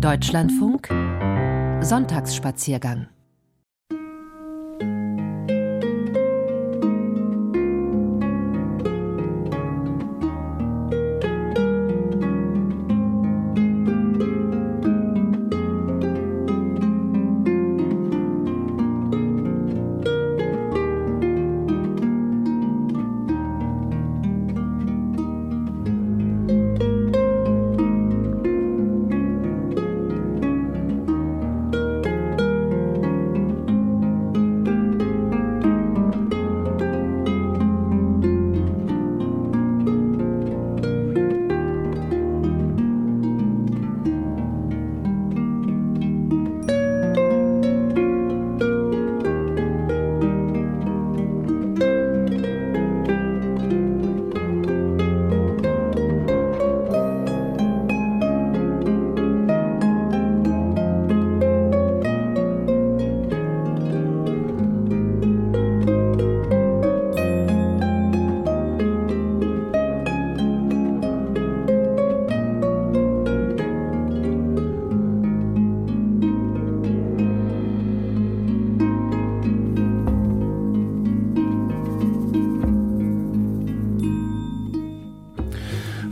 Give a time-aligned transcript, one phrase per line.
[0.00, 0.88] Deutschlandfunk.
[1.80, 3.08] Sonntagsspaziergang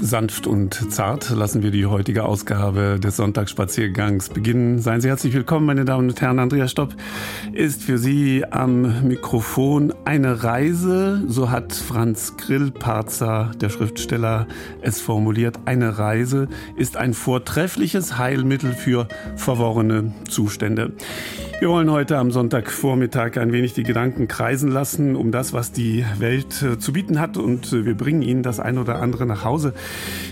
[0.06, 4.78] sanft und zart lassen wir die heutige Ausgabe des Sonntagsspaziergangs beginnen.
[4.78, 6.38] Seien Sie herzlich willkommen, meine Damen und Herren.
[6.38, 6.94] Andreas Stopp
[7.52, 14.46] ist für Sie am Mikrofon eine Reise, so hat Franz Grillparzer, der Schriftsteller,
[14.80, 15.58] es formuliert.
[15.64, 20.92] Eine Reise ist ein vortreffliches Heilmittel für verworrene Zustände.
[21.58, 26.04] Wir wollen heute am Sonntagvormittag ein wenig die Gedanken kreisen lassen um das, was die
[26.18, 29.42] Welt äh, zu bieten hat und äh, wir bringen Ihnen das ein oder andere nach
[29.42, 29.72] Hause.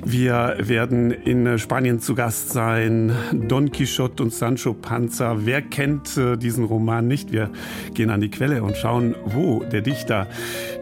[0.06, 3.12] Wir werden in Spanien zu Gast sein.
[3.32, 5.38] Don Quixote und Sancho Panza.
[5.46, 7.32] Wer kennt äh, diesen Roman nicht?
[7.32, 7.50] Wir
[7.94, 10.26] gehen an die Quelle und schauen, wo der Dichter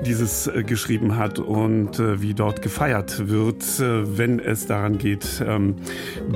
[0.05, 5.77] dieses geschrieben hat und wie dort gefeiert wird, wenn es daran geht, ähm,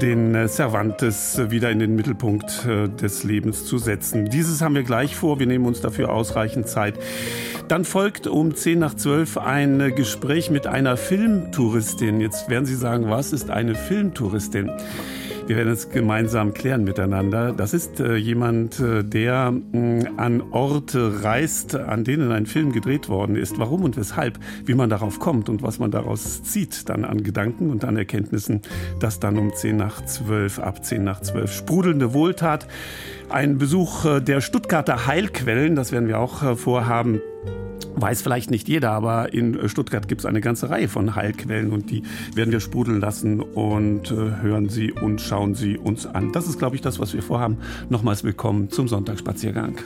[0.00, 4.30] den Cervantes wieder in den Mittelpunkt des Lebens zu setzen.
[4.30, 5.41] Dieses haben wir gleich vor.
[5.41, 6.94] Wir nehmen uns dafür ausreichend Zeit.
[7.69, 12.21] Dann folgt um 10 nach 12 ein Gespräch mit einer Filmtouristin.
[12.21, 14.71] Jetzt werden Sie sagen, was ist eine Filmtouristin?
[15.49, 17.53] Wir werden es gemeinsam klären miteinander.
[17.53, 22.72] Das ist äh, jemand, äh, der mh, mm, an Orte reist, an denen ein Film
[22.72, 23.59] gedreht worden ist.
[23.59, 27.71] Warum und weshalb, wie man darauf kommt und was man daraus zieht, dann an Gedanken
[27.71, 28.62] und an Erkenntnissen.
[29.00, 31.53] Das dann um 10 nach 12, ab 10 nach 12.
[31.53, 32.66] Sprudelnde Wohltat.
[33.28, 37.21] Ein Besuch äh, der Stuttgarter Heilquellen, das werden wir auch äh, vorhaben.
[37.97, 41.91] Weiß vielleicht nicht jeder, aber in Stuttgart gibt es eine ganze Reihe von Heilquellen und
[41.91, 42.03] die
[42.34, 46.32] werden wir sprudeln lassen und äh, hören Sie und schauen Sie uns an.
[46.32, 47.59] Das ist, glaube ich, das, was wir vorhaben.
[47.88, 49.76] Nochmals willkommen zum Sonntagsspaziergang.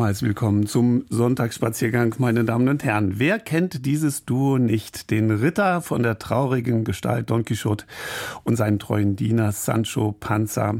[0.00, 3.18] Nochmals willkommen zum Sonntagsspaziergang, meine Damen und Herren.
[3.18, 5.10] Wer kennt dieses Duo nicht?
[5.10, 7.84] Den Ritter von der traurigen Gestalt Don Quixote
[8.42, 10.76] und seinen treuen Diener Sancho Panza.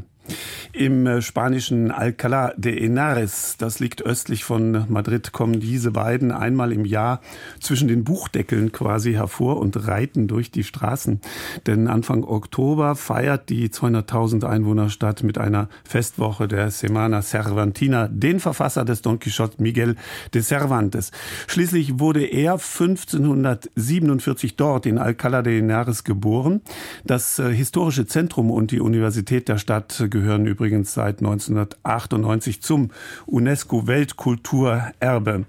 [0.72, 6.70] Im äh, spanischen Alcalá de Henares, das liegt östlich von Madrid, kommen diese beiden einmal
[6.70, 7.20] im Jahr
[7.58, 11.20] zwischen den Buchdeckeln quasi hervor und reiten durch die Straßen.
[11.66, 18.84] Denn Anfang Oktober feiert die 200.000 Einwohnerstadt mit einer Festwoche der Semana Cervantina den Verfasser
[18.84, 19.96] des Don Quixote Miguel
[20.34, 21.10] de Cervantes.
[21.48, 26.60] Schließlich wurde er 1547 dort in Alcalá de Henares geboren.
[27.04, 32.90] Das äh, historische Zentrum und die Universität der Stadt gehören übrigens seit 1998 zum
[33.26, 35.46] UNESCO-Weltkulturerbe.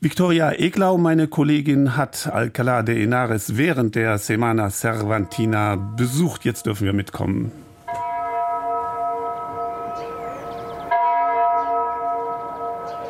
[0.00, 6.44] Victoria Eglau, meine Kollegin, hat Alcalá de Henares während der Semana Cervantina besucht.
[6.44, 7.65] Jetzt dürfen wir mitkommen.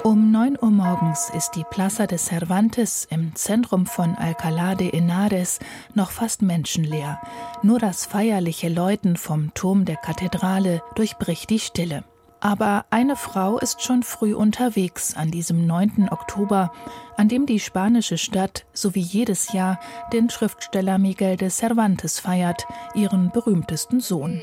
[0.07, 5.59] Um 9 Uhr morgens ist die Plaza de Cervantes im Zentrum von Alcalá de Henares
[5.95, 7.21] noch fast menschenleer.
[7.65, 12.05] Nur das feierliche Läuten vom Turm der Kathedrale durchbricht die Stille.
[12.47, 16.11] Aber eine Frau ist schon früh unterwegs an diesem 9.
[16.13, 16.71] Oktober,
[17.17, 19.81] an dem die spanische Stadt, so wie jedes Jahr,
[20.13, 22.65] den Schriftsteller Miguel de Cervantes feiert,
[22.95, 24.43] ihren berühmtesten Sohn.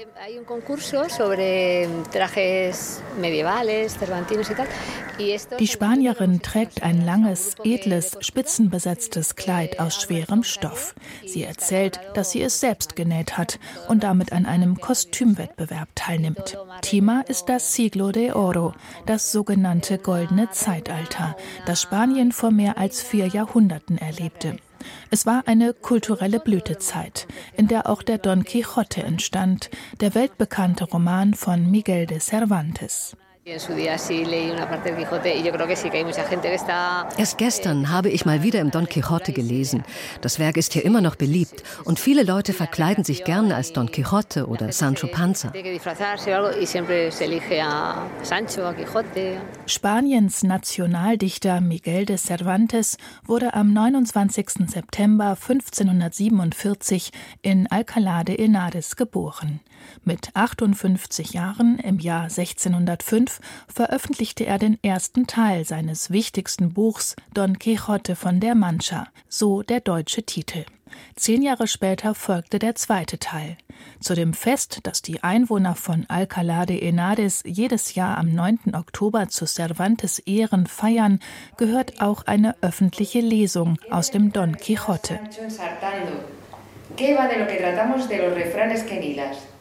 [5.60, 10.96] Die Spanierin trägt ein langes, edles, spitzenbesetztes Kleid aus schwerem Stoff.
[11.26, 16.58] Sie erzählt, dass sie es selbst genäht hat und damit an einem Kostümwettbewerb teilnimmt.
[16.82, 18.74] Thema ist das Siglo de Oro,
[19.06, 21.38] das sogenannte goldene Zeitalter,
[21.68, 24.58] das Spanien vor mehr als vier Jahrhunderten erlebte.
[25.12, 29.70] Es war eine kulturelle Blütezeit, in der auch der Don Quixote entstand,
[30.02, 33.16] der weltbekannte Roman von Miguel de Cervantes.
[33.46, 33.68] Erst
[37.38, 39.84] gestern habe ich mal wieder im Don Quixote gelesen.
[40.22, 43.92] Das Werk ist hier immer noch beliebt und viele Leute verkleiden sich gerne als Don
[43.92, 45.52] Quixote oder Sancho Panza.
[49.66, 52.96] Spaniens Nationaldichter Miguel de Cervantes
[53.26, 54.70] wurde am 29.
[54.70, 57.12] September 1547
[57.42, 59.60] in Alcalá de Henares geboren.
[60.04, 67.60] Mit 58 Jahren im Jahr 1605 veröffentlichte er den ersten Teil seines wichtigsten Buchs Don
[67.60, 70.66] Quixote von der Mancha, so der deutsche Titel.
[71.16, 73.58] Zehn Jahre später folgte der zweite Teil.
[74.00, 78.76] Zu dem Fest, das die Einwohner von Alcalá de Henares jedes Jahr am 9.
[78.76, 81.20] Oktober zu Cervantes Ehren feiern,
[81.58, 85.20] gehört auch eine öffentliche Lesung aus dem Don Quixote.
[86.96, 89.53] ¿Qué va de lo que tratamos de los refranes que.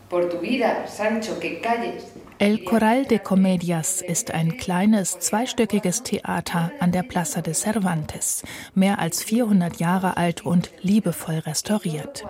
[2.38, 8.42] El Corral de Comedias ist ein kleines, zweistöckiges Theater an der Plaza de Cervantes,
[8.74, 12.26] mehr als 400 Jahre alt und liebevoll restauriert.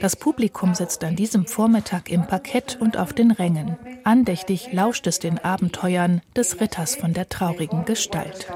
[0.00, 3.76] Das Publikum sitzt an diesem Vormittag im Parkett und auf den Rängen.
[4.04, 8.50] Andächtig lauscht es den Abenteuern des Ritters von der traurigen Gestalt.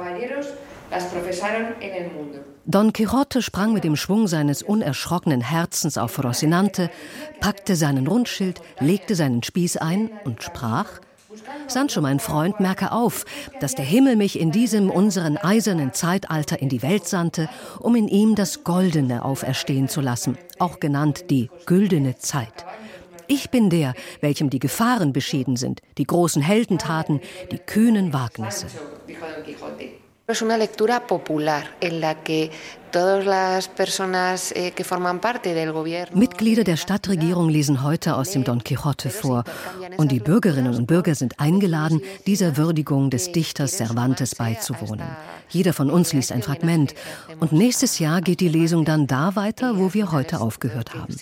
[2.66, 6.90] Don Quixote sprang mit dem Schwung seines unerschrockenen Herzens auf Rocinante,
[7.40, 11.00] packte seinen Rundschild, legte seinen Spieß ein und sprach:
[11.66, 13.24] Sancho, mein Freund, merke auf,
[13.60, 18.08] dass der Himmel mich in diesem unseren eisernen Zeitalter in die Welt sandte, um in
[18.08, 22.66] ihm das Goldene auferstehen zu lassen, auch genannt die güldene Zeit.
[23.28, 27.20] Ich bin der, welchem die Gefahren beschieden sind, die großen Heldentaten,
[27.50, 28.66] die kühnen Wagnisse.
[30.32, 32.50] Es una lectura popular en la que
[32.94, 34.72] eh,
[36.14, 39.44] Mitglieder der Stadtregierung lesen heute aus dem Don Quixote vor.
[39.96, 45.06] und die Bürgerinnen und Bürger sind eingeladen, dieser Würdigung des Dichters Cervantes beizuwohnen.
[45.48, 46.94] Jeder von uns liest ein Fragment.
[47.40, 51.14] und nächstes Jahr geht die Lesung dann da weiter, wo wir heute aufgehört haben.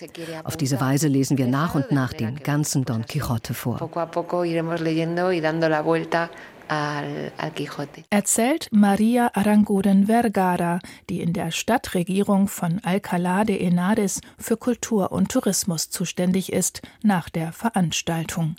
[0.43, 3.89] Auf diese Weise lesen wir nach und nach den ganzen Don Quixote vor
[8.09, 15.29] Erzählt Maria Aranguren Vergara, die in der Stadtregierung von Alcalá de Henares für Kultur und
[15.29, 18.55] Tourismus zuständig ist, nach der Veranstaltung.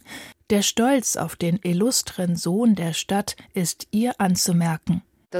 [0.50, 5.02] Der Stolz auf den illustren Sohn der Stadt ist ihr anzumerken.
[5.32, 5.38] Eh.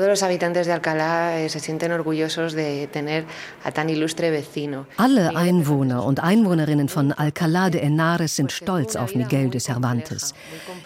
[4.97, 10.33] Alle Einwohner und Einwohnerinnen von Alcalá de Henares sind stolz auf Miguel de Cervantes.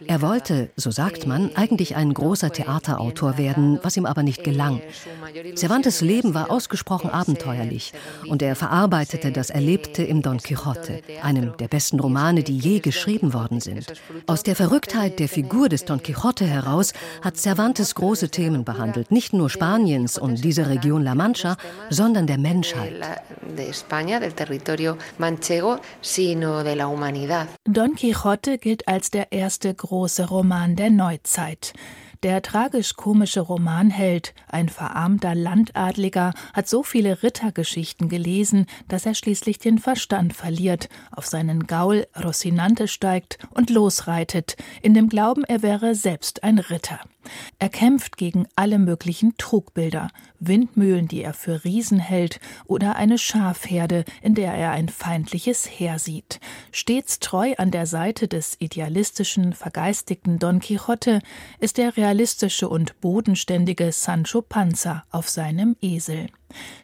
[0.08, 4.80] Er wollte, so sagt man, eigentlich ein großer Theaterautor werden, was ihm aber nicht gelang.
[5.54, 7.92] Cervantes Leben war ausgesprochen abenteuerlich
[8.28, 13.32] und er verarbeitete das Erlebte im Don Quixote, einem der besten Romane, die je geschrieben
[13.32, 13.86] worden sind.
[14.26, 19.10] Aus der Verrücktheit der Figur des Don Quixote heraus hat Cervantes große Themen behandelt behandelt,
[19.10, 21.56] nicht nur Spaniens und dieser Region La Mancha,
[21.90, 22.94] sondern der Menschheit.
[27.64, 31.72] Don Quixote gilt als der erste große Roman der Neuzeit.
[32.22, 39.78] Der tragisch-komische Romanheld, ein verarmter Landadliger, hat so viele Rittergeschichten gelesen, dass er schließlich den
[39.78, 46.42] Verstand verliert, auf seinen Gaul Rocinante steigt und losreitet, in dem Glauben, er wäre selbst
[46.42, 47.00] ein Ritter.
[47.58, 54.04] Er kämpft gegen alle möglichen Trugbilder, Windmühlen, die er für Riesen hält, oder eine Schafherde,
[54.22, 56.40] in der er ein feindliches Heer sieht.
[56.72, 61.20] Stets treu an der Seite des idealistischen, vergeistigten Don Quixote
[61.58, 66.28] ist der realistische und bodenständige Sancho Panza auf seinem Esel.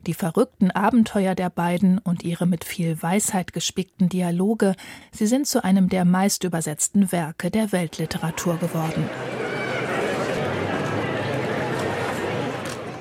[0.07, 4.75] Die verrückten Abenteuer der beiden und ihre mit viel Weisheit gespickten Dialoge,
[5.13, 9.09] sie sind zu einem der meistübersetzten Werke der Weltliteratur geworden.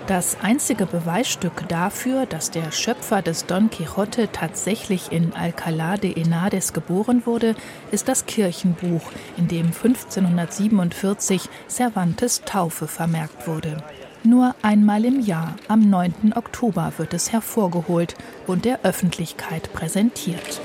[0.08, 6.74] Das einzige Beweisstück dafür, dass der Schöpfer des Don Quixote tatsächlich in Alcalá de Henares
[6.74, 7.56] geboren wurde,
[7.92, 9.04] ist das Kirchenbuch,
[9.38, 13.78] in dem 1547 Cervantes Taufe vermerkt wurde.
[14.24, 16.34] Nur einmal im Jahr, am 9.
[16.36, 18.16] Oktober, wird es hervorgeholt
[18.48, 20.62] und der Öffentlichkeit präsentiert.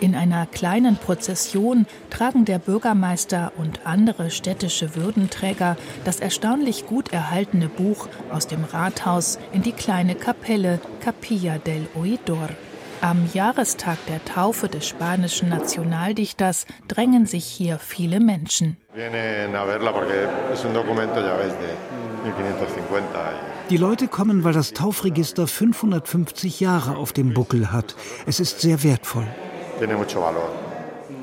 [0.00, 7.68] In einer kleinen Prozession tragen der Bürgermeister und andere städtische Würdenträger das erstaunlich gut erhaltene
[7.68, 12.48] Buch aus dem Rathaus in die kleine Kapelle Capilla del Oidor.
[13.00, 18.78] Am Jahrestag der Taufe des spanischen Nationaldichters drängen sich hier viele Menschen.
[23.70, 27.94] Die Leute kommen, weil das Taufregister 550 Jahre auf dem Buckel hat.
[28.26, 29.26] Es ist sehr wertvoll
[29.78, 30.50] tiene mucho valor.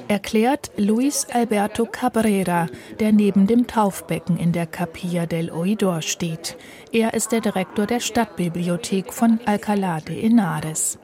[0.08, 2.67] Erklärt Luis Alberto Cabrera,
[3.00, 6.58] der neben dem Taufbecken in der Capilla del Oidor steht.
[6.91, 11.00] Er ist der Direktor der Stadtbibliothek von Alcalá de Henares.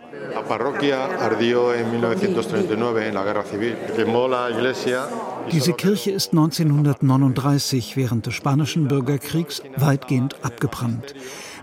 [5.51, 11.15] Diese Kirche ist 1939 während des spanischen Bürgerkriegs weitgehend abgebrannt.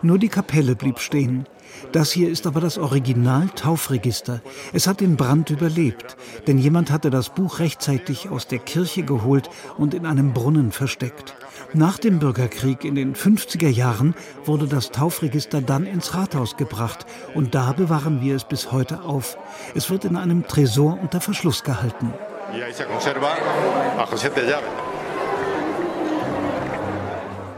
[0.04, 1.46] Nur die Kapelle blieb stehen.
[1.92, 4.42] Das hier ist aber das Original-Taufregister.
[4.74, 9.48] Es hat den Brand überlebt, denn jemand hatte das Buch rechtzeitig aus der Kirche geholt
[9.78, 11.34] und in einem Brunnen versteckt.
[11.72, 17.54] Nach dem Bürgerkrieg in den 50er Jahren wurde das Taufregister dann ins Rathaus gebracht und
[17.54, 19.38] da bewahren wir es bis heute auf.
[19.74, 22.12] Es wird in einem Tresor unter Verschluss gehalten.
[22.52, 22.74] Y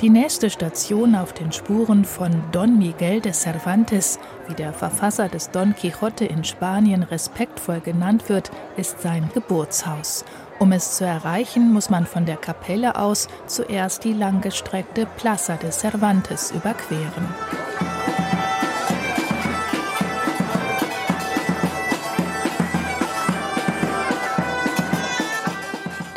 [0.02, 5.50] Die nächste Station auf den Spuren von Don Miguel de Cervantes, wie der Verfasser des
[5.50, 10.26] Don Quixote in Spanien respektvoll genannt wird, ist sein Geburtshaus.
[10.58, 15.70] Um es zu erreichen, muss man von der Kapelle aus zuerst die langgestreckte Plaza de
[15.70, 17.95] Cervantes überqueren.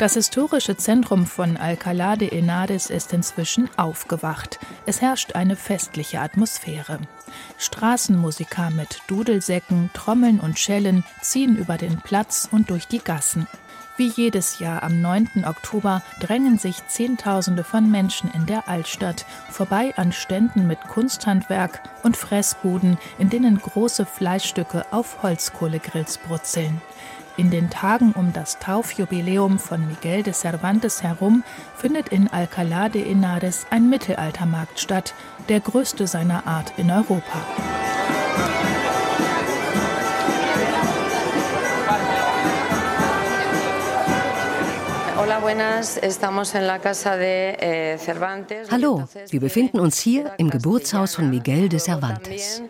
[0.00, 4.58] Das historische Zentrum von Alcalá de Henares ist inzwischen aufgewacht.
[4.86, 7.00] Es herrscht eine festliche Atmosphäre.
[7.58, 13.46] Straßenmusiker mit Dudelsäcken, Trommeln und Schellen ziehen über den Platz und durch die Gassen.
[13.98, 15.44] Wie jedes Jahr am 9.
[15.44, 22.16] Oktober drängen sich Zehntausende von Menschen in der Altstadt, vorbei an Ständen mit Kunsthandwerk und
[22.16, 26.80] Fressbuden, in denen große Fleischstücke auf Holzkohlegrills brutzeln.
[27.36, 31.44] In den Tagen um das Taufjubiläum von Miguel de Cervantes herum
[31.76, 35.14] findet in Alcalá de Henares ein Mittelaltermarkt statt,
[35.48, 37.38] der größte seiner Art in Europa.
[47.60, 47.98] Eh,
[48.70, 52.62] Hallo, wir befinden uns hier im Geburtshaus von Miguel de Cervantes.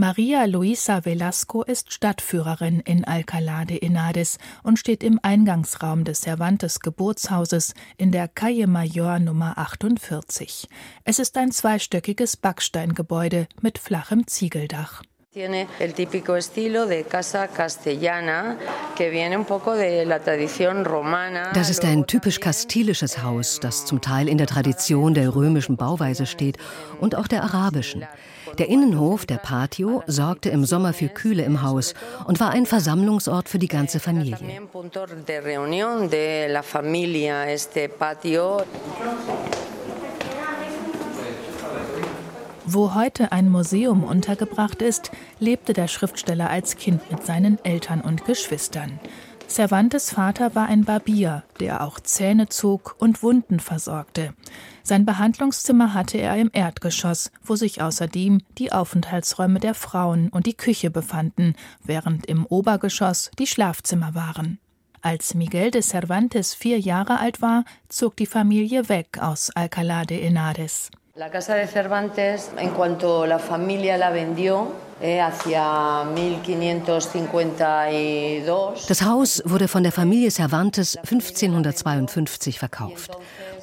[0.00, 6.78] Maria Luisa Velasco ist Stadtführerin in Alcalá de Henares und steht im Eingangsraum des Cervantes
[6.78, 10.68] Geburtshauses in der Calle Mayor Nummer 48.
[11.02, 15.02] Es ist ein zweistöckiges Backsteingebäude mit flachem Ziegeldach.
[15.32, 18.56] Tiene el típico estilo de casa castellana,
[18.96, 21.52] que viene un poco de la tradición romana.
[21.54, 26.26] Das ist ein typisch kastilisches Haus, das zum Teil in der Tradition der römischen Bauweise
[26.26, 26.56] steht
[27.00, 28.06] und auch der arabischen.
[28.56, 31.94] Der Innenhof, der Patio, sorgte im Sommer für Kühle im Haus
[32.26, 34.38] und war ein Versammlungsort für die ganze Familie.
[42.70, 48.26] Wo heute ein Museum untergebracht ist, lebte der Schriftsteller als Kind mit seinen Eltern und
[48.26, 49.00] Geschwistern.
[49.48, 54.34] Cervantes Vater war ein Barbier, der auch Zähne zog und Wunden versorgte.
[54.82, 60.56] Sein Behandlungszimmer hatte er im Erdgeschoss, wo sich außerdem die Aufenthaltsräume der Frauen und die
[60.56, 64.58] Küche befanden, während im Obergeschoss die Schlafzimmer waren.
[65.00, 70.22] Als Miguel de Cervantes vier Jahre alt war, zog die Familie weg aus Alcalá de
[70.22, 70.90] Henares.
[71.18, 75.20] La casa de Cervantes, en cuanto la familia la vendió, eh,
[78.88, 83.10] das Haus wurde von der Familie Cervantes 1552 verkauft.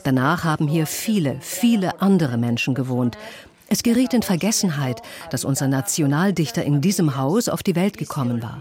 [0.03, 3.17] Danach haben hier viele, viele andere Menschen gewohnt.
[3.69, 8.59] Es geriet in Vergessenheit, dass unser Nationaldichter in diesem Haus auf die Welt gekommen war.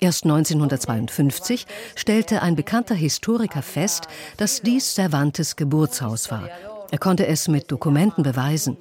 [0.00, 4.06] Erst 1952 stellte ein bekannter Historiker fest,
[4.36, 6.50] dass dies Cervantes Geburtshaus war
[6.90, 8.76] er konnte es mit Dokumenten beweisen.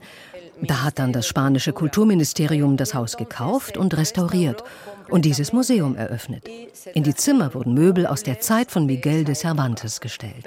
[0.62, 4.64] Da hat dann das spanische Kulturministerium das Haus gekauft und restauriert
[5.10, 6.48] und dieses Museum eröffnet.
[6.94, 10.46] In die Zimmer wurden Möbel aus der Zeit von Miguel de Cervantes gestellt.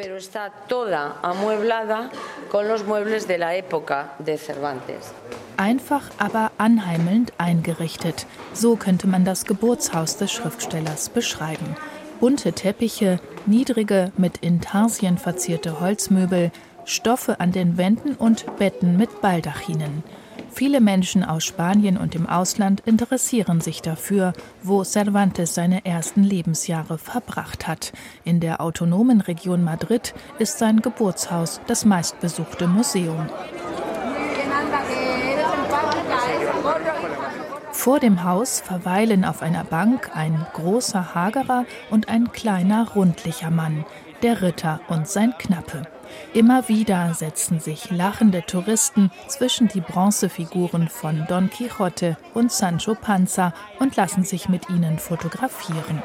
[5.57, 8.27] Einfach, aber anheimelnd eingerichtet.
[8.53, 11.77] So könnte man das Geburtshaus des Schriftstellers beschreiben.
[12.19, 16.51] Bunte Teppiche, niedrige, mit Intarsien verzierte Holzmöbel,
[16.91, 20.03] Stoffe an den Wänden und Betten mit Baldachinen.
[20.53, 24.33] Viele Menschen aus Spanien und dem Ausland interessieren sich dafür,
[24.65, 27.93] wo Cervantes seine ersten Lebensjahre verbracht hat.
[28.25, 33.29] In der autonomen Region Madrid ist sein Geburtshaus das meistbesuchte Museum.
[37.71, 43.85] Vor dem Haus verweilen auf einer Bank ein großer Hagerer und ein kleiner rundlicher Mann,
[44.23, 45.87] der Ritter und sein Knappe.
[46.33, 53.53] Immer wieder setzen sich lachende Touristen zwischen die Bronzefiguren von Don Quixote und Sancho Panza
[53.79, 56.03] und lassen sich mit ihnen fotografieren.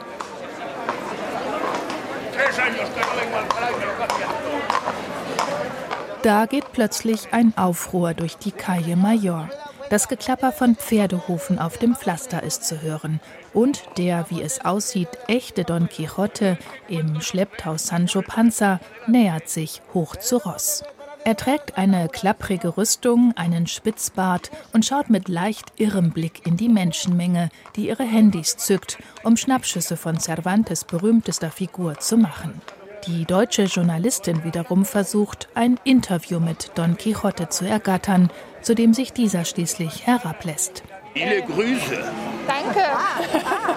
[6.23, 9.47] Da geht plötzlich ein Aufruhr durch die Calle Mayor.
[9.91, 13.19] Das Geklapper von Pferdehufen auf dem Pflaster ist zu hören.
[13.55, 16.57] Und der, wie es aussieht, echte Don Quixote
[16.89, 20.83] im Schlepptau Sancho Panza nähert sich hoch zu Ross.
[21.23, 26.67] Er trägt eine klapprige Rüstung, einen Spitzbart und schaut mit leicht irrem Blick in die
[26.67, 32.61] Menschenmenge, die ihre Handys zückt, um Schnappschüsse von Cervantes berühmtester Figur zu machen.
[33.07, 38.29] Die deutsche Journalistin wiederum versucht, ein Interview mit Don Quixote zu ergattern,
[38.61, 40.83] zu dem sich dieser schließlich herablässt.
[41.15, 42.03] Viele Grüße.
[42.45, 42.81] Danke.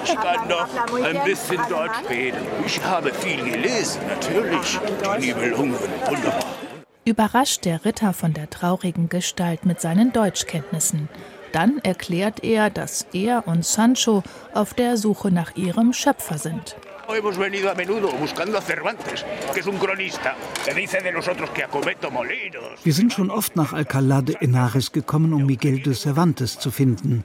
[0.05, 0.69] Ich kann doch
[1.05, 2.41] ein bisschen Deutsch reden.
[2.67, 4.79] Ich habe viel gelesen, natürlich.
[5.21, 6.45] Die Nibelungen, wunderbar.
[7.05, 11.09] Überrascht der Ritter von der traurigen Gestalt mit seinen Deutschkenntnissen.
[11.53, 16.77] Dann erklärt er, dass er und Sancho auf der Suche nach ihrem Schöpfer sind.
[17.11, 21.49] Hemos venido a menudo buscando a Cervantes, que es un cronista, que dice de nosotros
[21.51, 22.85] que acometo molinos.
[22.85, 27.25] Wir sind schon oft nach Alcalá de Henares gekommen, um Miguel de Cervantes zu finden.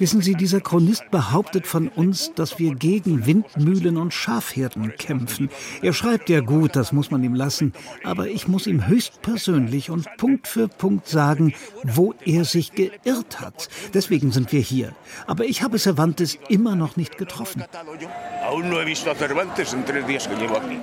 [0.00, 5.48] Wissen Sie, dieser Chronist behauptet von uns, dass wir gegen Windmühlen und Schafherden kämpfen.
[5.80, 10.08] Er schreibt ja gut, das muss man ihm lassen, aber ich muss ihm höchstpersönlich und
[10.16, 13.68] Punkt für Punkt sagen, wo er sich geirrt hat.
[13.94, 14.92] Deswegen sind wir hier.
[15.28, 17.62] Aber ich habe Cervantes immer noch nicht getroffen.
[18.42, 20.80] Aún no he visto Cervantes en tres días que llevo aquí.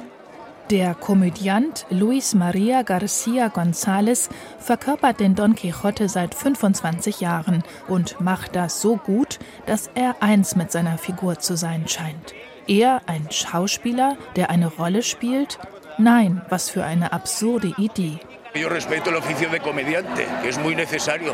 [0.70, 8.56] Der Komödiant Luis Maria Garcia González verkörpert den Don Quixote seit 25 Jahren und macht
[8.56, 12.36] das so gut, dass er eins mit seiner Figur zu sein scheint.
[12.68, 15.58] Er ein Schauspieler, der eine Rolle spielt?
[15.98, 18.20] Nein, was für eine absurde Idee.
[18.56, 21.34] Yo respeto el oficio de comediante, que es muy necesario.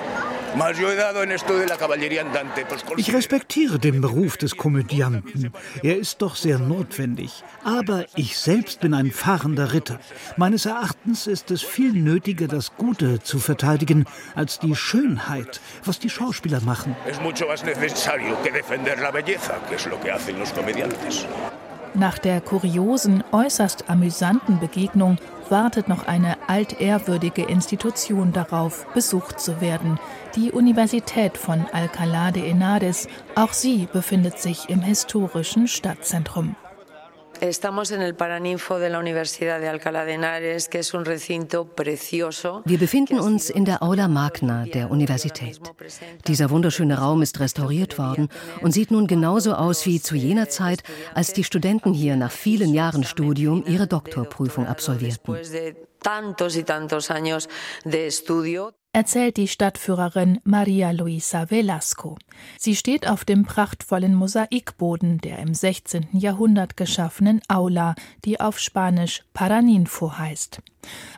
[0.56, 2.66] Mas yo he dado en esto de la caballería andante.
[2.66, 5.52] Pues ich respektiere den Beruf des Komödianten.
[5.82, 7.44] Er ist doch sehr notwendig.
[7.64, 10.00] Aber ich selbst bin ein fahrender Ritter.
[10.38, 16.10] Meines Erachtens ist es viel nötiger, das Gute zu verteidigen, als die Schönheit, was die
[16.10, 16.96] Schauspieler machen.
[17.08, 21.26] Es mucho más necesario que defender la belleza, que es lo que hacen los comediantes.
[21.96, 25.18] Nach der kuriosen, äußerst amüsanten Begegnung
[25.54, 30.00] wartet noch eine altehrwürdige Institution darauf, besucht zu werden,
[30.36, 33.08] die Universität von Alcalá de Henares.
[33.36, 36.56] Auch sie befindet sich im historischen Stadtzentrum.
[37.44, 41.66] Estamos en el Paraninfo de la Universidad de Alcalá de Henares, que es un recinto
[41.66, 42.62] precioso.
[42.64, 45.60] Wir befinden uns in der Aula Magna der Universität.
[46.26, 48.30] Dieser wunderschöne Raum ist restauriert worden
[48.62, 50.84] und sieht nun genauso aus wie zu jener Zeit,
[51.16, 55.36] als die Studenten hier nach vielen Jahren Studium ihre Doktorprüfung absolvierten.
[58.96, 62.16] Erzählt die Stadtführerin Maria Luisa Velasco.
[62.60, 66.10] Sie steht auf dem prachtvollen Mosaikboden der im 16.
[66.12, 70.62] Jahrhundert geschaffenen Aula, die auf Spanisch Paraninfo heißt.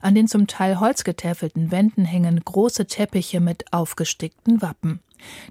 [0.01, 5.01] An den zum Teil holzgetäfelten Wänden hängen große Teppiche mit aufgestickten Wappen.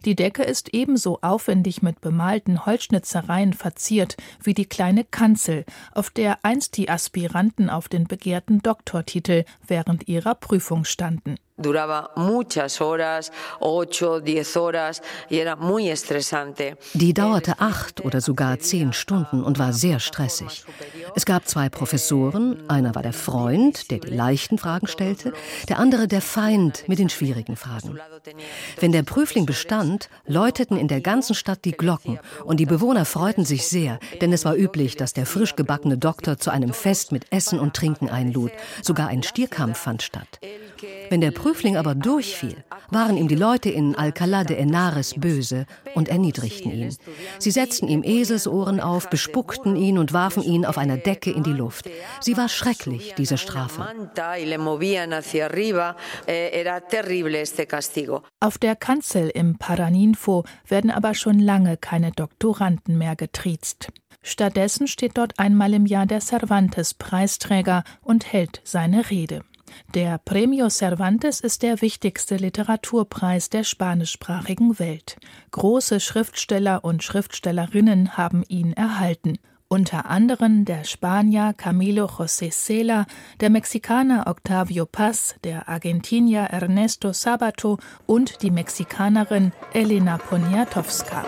[0.06, 6.38] Die Decke ist ebenso aufwendig mit bemalten Holzschnitzereien verziert wie die kleine Kanzel, auf der
[6.42, 14.20] einst die Aspiranten auf den begehrten Doktortitel während ihrer Prüfung standen duraba muchas horas, ocho,
[14.20, 16.76] diez horas y era muy estresante.
[16.94, 20.64] Die dauerte acht oder sogar zehn Stunden und war sehr stressig.
[21.14, 25.32] Es gab zwei Professoren, einer war der Freund, der die leichten Fragen stellte,
[25.68, 27.98] der andere der Feind mit den schwierigen Fragen.
[28.80, 33.44] Wenn der Prüfling bestand, läuteten in der ganzen Stadt die Glocken und die Bewohner freuten
[33.44, 37.26] sich sehr, denn es war üblich, dass der frisch gebackene Doktor zu einem Fest mit
[37.30, 38.50] Essen und Trinken einlud.
[38.82, 40.40] Sogar ein Stierkampf fand statt.
[41.10, 42.56] Wenn der Prüfling aber durchfiel,
[42.90, 46.96] waren ihm die Leute in Alcalá de Henares böse und erniedrigten ihn.
[47.38, 51.52] Sie setzten ihm Eselsohren auf, bespuckten ihn und warfen ihn auf einer Decke in die
[51.52, 51.88] Luft.
[52.20, 53.86] Sie war schrecklich, diese Strafe.
[58.40, 63.88] Auf der Kanzel im Paraninfo werden aber schon lange keine Doktoranden mehr getriezt.
[64.22, 69.42] Stattdessen steht dort einmal im Jahr der Cervantes-Preisträger und hält seine Rede.
[69.94, 75.16] Der Premio Cervantes ist der wichtigste Literaturpreis der spanischsprachigen Welt.
[75.50, 79.38] Große Schriftsteller und Schriftstellerinnen haben ihn erhalten.
[79.68, 83.06] Unter anderem der Spanier Camilo José Cela,
[83.40, 91.24] der Mexikaner Octavio Paz, der Argentinier Ernesto Sabato und die Mexikanerin Elena Poniatowska.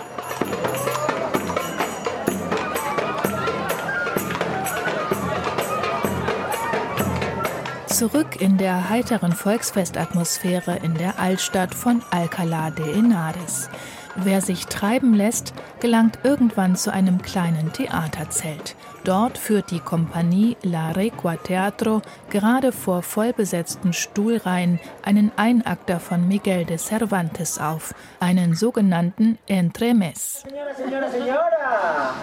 [7.97, 13.71] Zurück in der heiteren Volksfestatmosphäre in der Altstadt von Alcalá de Henares.
[14.17, 18.77] Wer sich treiben lässt, gelangt irgendwann zu einem kleinen Theaterzelt.
[19.05, 26.67] Dort führt die Kompanie La Requa Teatro gerade vor vollbesetzten Stuhlreihen einen Einakter von Miguel
[26.67, 30.45] de Cervantes auf, einen sogenannten Entremés.
[30.45, 32.15] Señora, señora, señora.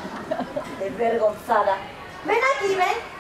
[2.25, 3.13] Ven aquí, ven.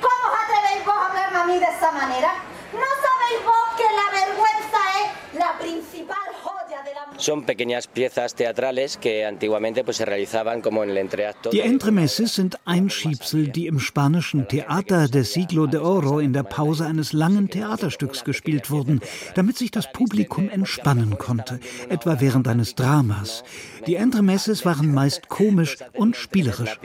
[0.00, 2.30] ¿Cómo os atrevéis vos a hablarme a mí de esa manera?
[2.72, 8.34] ¿No sabéis vos que la vergüenza es la principal joya de la Son pequeñas piezas
[8.34, 11.50] teatrales que antiguamente pues, se realizaban como en el entreacto.
[11.50, 16.86] Die Entremeses sind Einschiebsel, die im spanischen Theater des Siglo de Oro in der Pause
[16.86, 19.00] eines langen Theaterstücks gespielt wurden,
[19.34, 21.58] damit sich das Publikum entspannen konnte,
[21.88, 23.42] etwa während eines Dramas.
[23.86, 26.78] Die Entremeses waren meist komisch und spielerisch.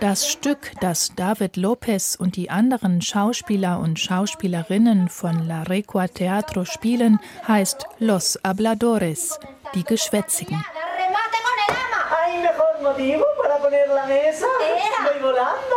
[0.00, 6.64] Das Stück, das David Lopez und die anderen Schauspieler und Schauspielerinnen von La Requa Teatro
[6.64, 9.38] spielen, heißt Los Habladores,
[9.74, 10.64] die Geschwätzigen.
[12.82, 14.46] motivo para poner la mesa.
[15.04, 15.69] Voy volando.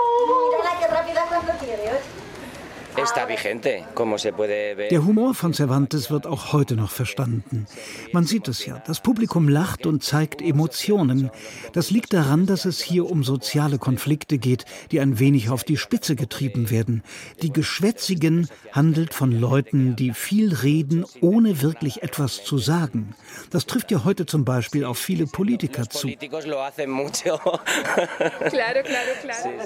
[4.89, 7.67] Der Humor von Cervantes wird auch heute noch verstanden.
[8.13, 11.29] Man sieht es ja, das Publikum lacht und zeigt Emotionen.
[11.73, 15.75] Das liegt daran, dass es hier um soziale Konflikte geht, die ein wenig auf die
[15.75, 17.03] Spitze getrieben werden.
[17.41, 23.15] Die Geschwätzigen handelt von Leuten, die viel reden, ohne wirklich etwas zu sagen.
[23.51, 26.07] Das trifft ja heute zum Beispiel auf viele Politiker zu.
[28.49, 29.63] claro, claro, claro.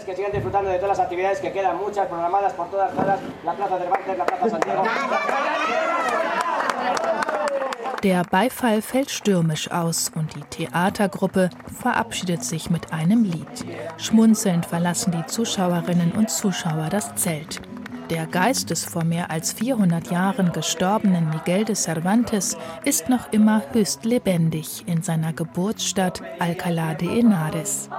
[8.04, 11.50] Der Beifall fällt stürmisch aus und die Theatergruppe
[11.82, 13.66] verabschiedet sich mit einem Lied.
[13.98, 17.60] Schmunzelnd verlassen die Zuschauerinnen und Zuschauer das Zelt.
[18.10, 23.62] Der Geist des vor mehr als 400 Jahren gestorbenen Miguel de Cervantes ist noch immer
[23.74, 27.89] höchst lebendig in seiner Geburtsstadt Alcalá de Henares.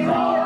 [0.00, 0.37] Ay,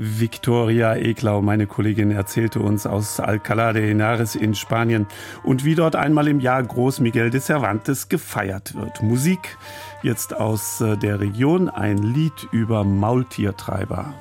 [0.00, 5.08] Victoria Eklau, meine Kollegin, erzählte uns aus Alcalá de Henares in Spanien
[5.42, 9.02] und wie dort einmal im Jahr Groß Miguel de Cervantes gefeiert wird.
[9.02, 9.58] Musik
[10.04, 14.14] jetzt aus äh, der Region, ein Lied über Maultiertreiber.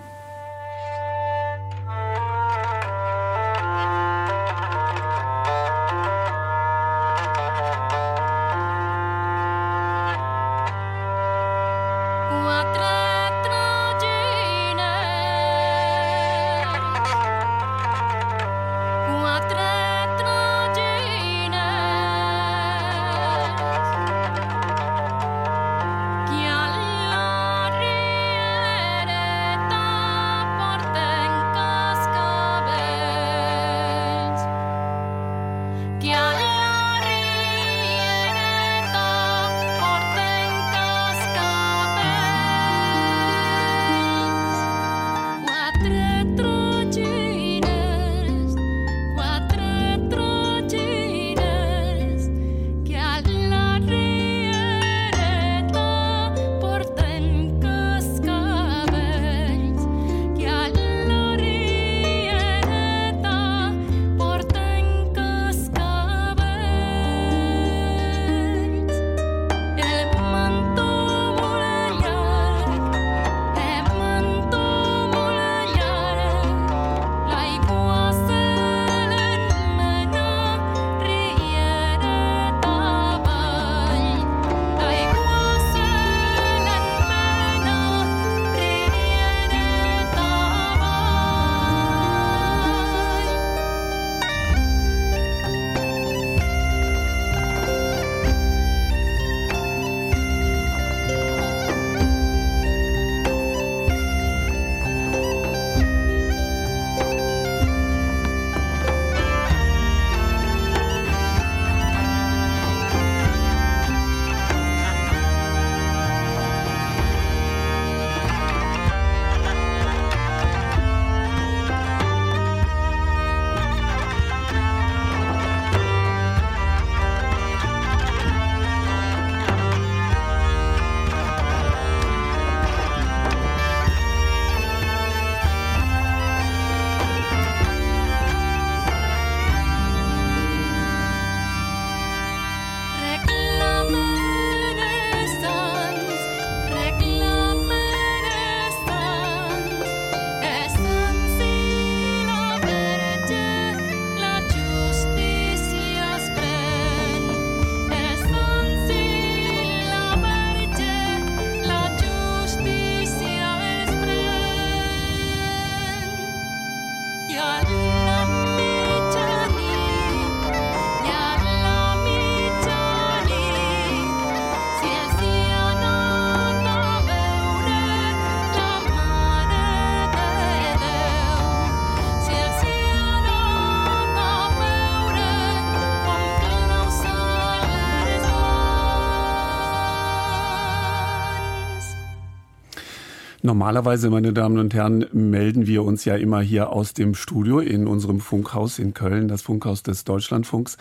[193.58, 197.88] Normalerweise, meine Damen und Herren, melden wir uns ja immer hier aus dem Studio in
[197.88, 200.78] unserem Funkhaus in Köln, das Funkhaus des Deutschlandfunks.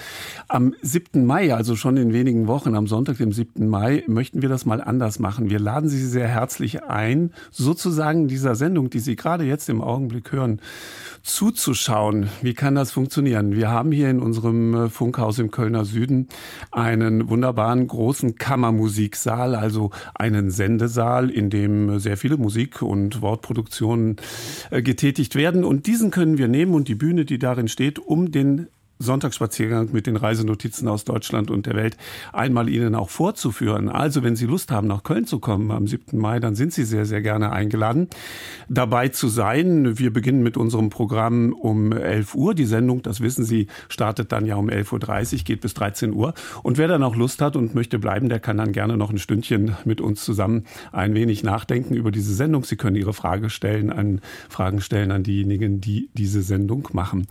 [0.47, 1.25] Am 7.
[1.25, 3.67] Mai, also schon in wenigen Wochen, am Sonntag, dem 7.
[3.67, 5.49] Mai, möchten wir das mal anders machen.
[5.49, 10.31] Wir laden Sie sehr herzlich ein, sozusagen dieser Sendung, die Sie gerade jetzt im Augenblick
[10.31, 10.61] hören,
[11.27, 12.29] zuzuschauen.
[12.41, 13.55] Wie kann das funktionieren?
[13.55, 16.29] Wir haben hier in unserem äh, Funkhaus im Kölner Süden
[16.71, 24.17] einen wunderbaren großen Kammermusiksaal, also einen Sendesaal, in dem sehr viele Musik- und Wortproduktionen
[24.71, 25.65] äh, getätigt werden.
[25.65, 30.07] Und diesen können wir nehmen und die Bühne, die darin steht, um den Sonntagsspaziergang mit
[30.07, 31.97] den Reisenotizen aus Deutschland und der Welt
[32.33, 33.89] einmal Ihnen auch vorzuführen.
[33.89, 36.19] Also wenn Sie Lust haben, nach Köln zu kommen am 7.
[36.19, 38.09] Mai, dann sind Sie sehr, sehr gerne eingeladen,
[38.69, 39.99] dabei zu sein.
[39.99, 42.55] Wir beginnen mit unserem Programm um 11 Uhr.
[42.55, 46.35] Die Sendung, das wissen Sie, startet dann ja um 11.30 Uhr, geht bis 13 Uhr.
[46.63, 49.19] Und wer dann auch Lust hat und möchte bleiben, der kann dann gerne noch ein
[49.19, 52.65] Stündchen mit uns zusammen ein wenig nachdenken über diese Sendung.
[52.65, 57.27] Sie können Ihre Frage stellen, an, Fragen stellen an diejenigen, die diese Sendung machen.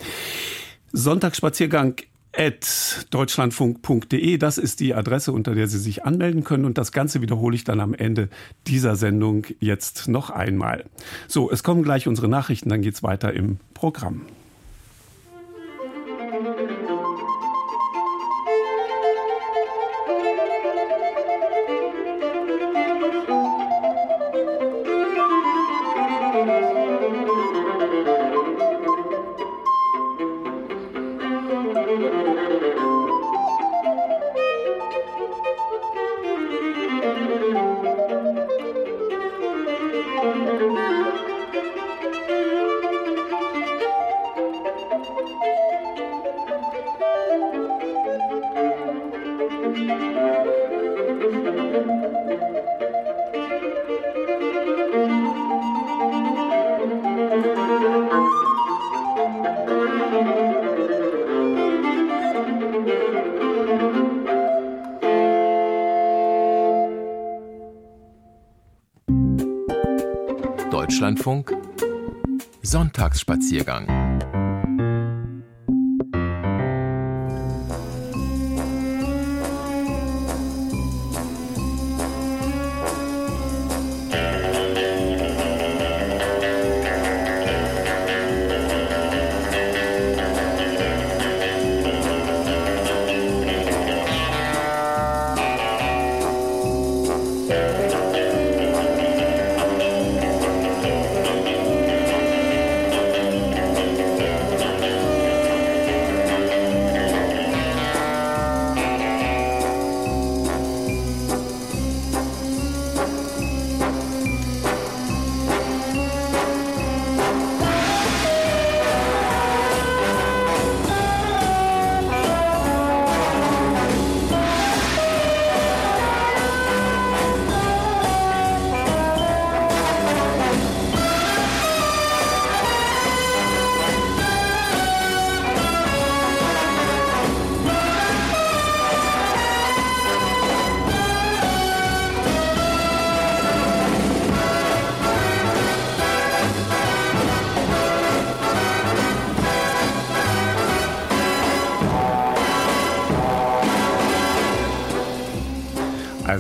[0.96, 1.98] Sonntagsspaziergang
[2.32, 4.38] at deutschlandfunk.de.
[4.38, 6.64] Das ist die Adresse, unter der Sie sich anmelden können.
[6.64, 8.30] Und das Ganze wiederhole ich dann am Ende
[8.68, 10.86] dieser Sendung jetzt noch einmal.
[11.28, 14.22] So, es kommen gleich unsere Nachrichten, dann geht's weiter im Programm.
[71.16, 71.56] Deutschlandfunk
[72.62, 74.05] Sonntagsspaziergang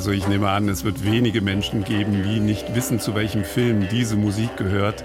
[0.05, 3.87] Also ich nehme an, es wird wenige Menschen geben, die nicht wissen, zu welchem Film
[3.89, 5.03] diese Musik gehört.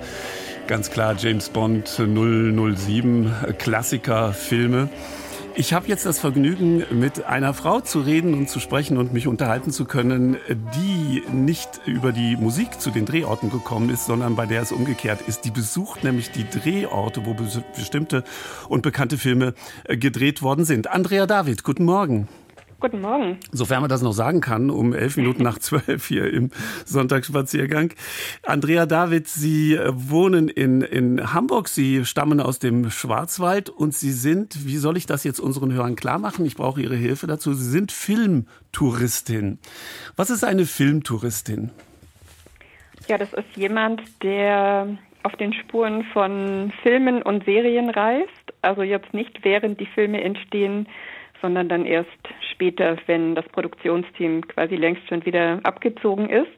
[0.66, 4.90] Ganz klar James Bond 007, Klassikerfilme.
[5.54, 9.26] Ich habe jetzt das Vergnügen, mit einer Frau zu reden und zu sprechen und mich
[9.26, 10.36] unterhalten zu können,
[10.76, 15.22] die nicht über die Musik zu den Drehorten gekommen ist, sondern bei der es umgekehrt
[15.26, 15.46] ist.
[15.46, 17.34] Die besucht nämlich die Drehorte, wo
[17.74, 18.22] bestimmte
[18.68, 19.54] und bekannte Filme
[19.88, 20.90] gedreht worden sind.
[20.90, 22.28] Andrea David, guten Morgen.
[22.80, 23.36] Guten Morgen.
[23.52, 26.50] Sofern man das noch sagen kann, um elf Minuten nach zwölf hier im
[26.86, 27.92] Sonntagsspaziergang.
[28.42, 34.66] Andrea David, Sie wohnen in, in Hamburg, Sie stammen aus dem Schwarzwald und Sie sind,
[34.66, 36.46] wie soll ich das jetzt unseren Hörern klar machen?
[36.46, 37.52] Ich brauche Ihre Hilfe dazu.
[37.52, 39.58] Sie sind Filmtouristin.
[40.16, 41.70] Was ist eine Filmtouristin?
[43.08, 48.30] Ja, das ist jemand, der auf den Spuren von Filmen und Serien reist.
[48.62, 50.86] Also jetzt nicht während die Filme entstehen,
[51.40, 52.08] sondern dann erst
[52.52, 56.48] später, wenn das Produktionsteam quasi längst schon wieder abgezogen ist.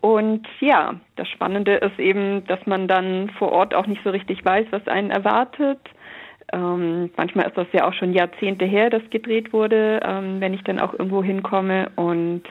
[0.00, 4.44] Und ja, das Spannende ist eben, dass man dann vor Ort auch nicht so richtig
[4.44, 5.80] weiß, was einen erwartet.
[6.52, 10.62] Ähm, manchmal ist das ja auch schon Jahrzehnte her, dass gedreht wurde, ähm, wenn ich
[10.62, 11.90] dann auch irgendwo hinkomme.
[11.96, 12.42] Und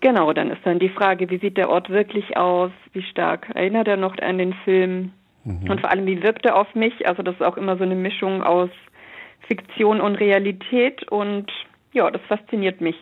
[0.00, 2.72] genau, dann ist dann die Frage, wie sieht der Ort wirklich aus?
[2.92, 5.12] Wie stark erinnert er noch an den Film?
[5.44, 5.70] Mhm.
[5.70, 7.06] Und vor allem, wie wirkt er auf mich?
[7.06, 8.70] Also das ist auch immer so eine Mischung aus
[9.46, 11.50] Fiktion und Realität und
[11.92, 12.96] ja, das fasziniert mich.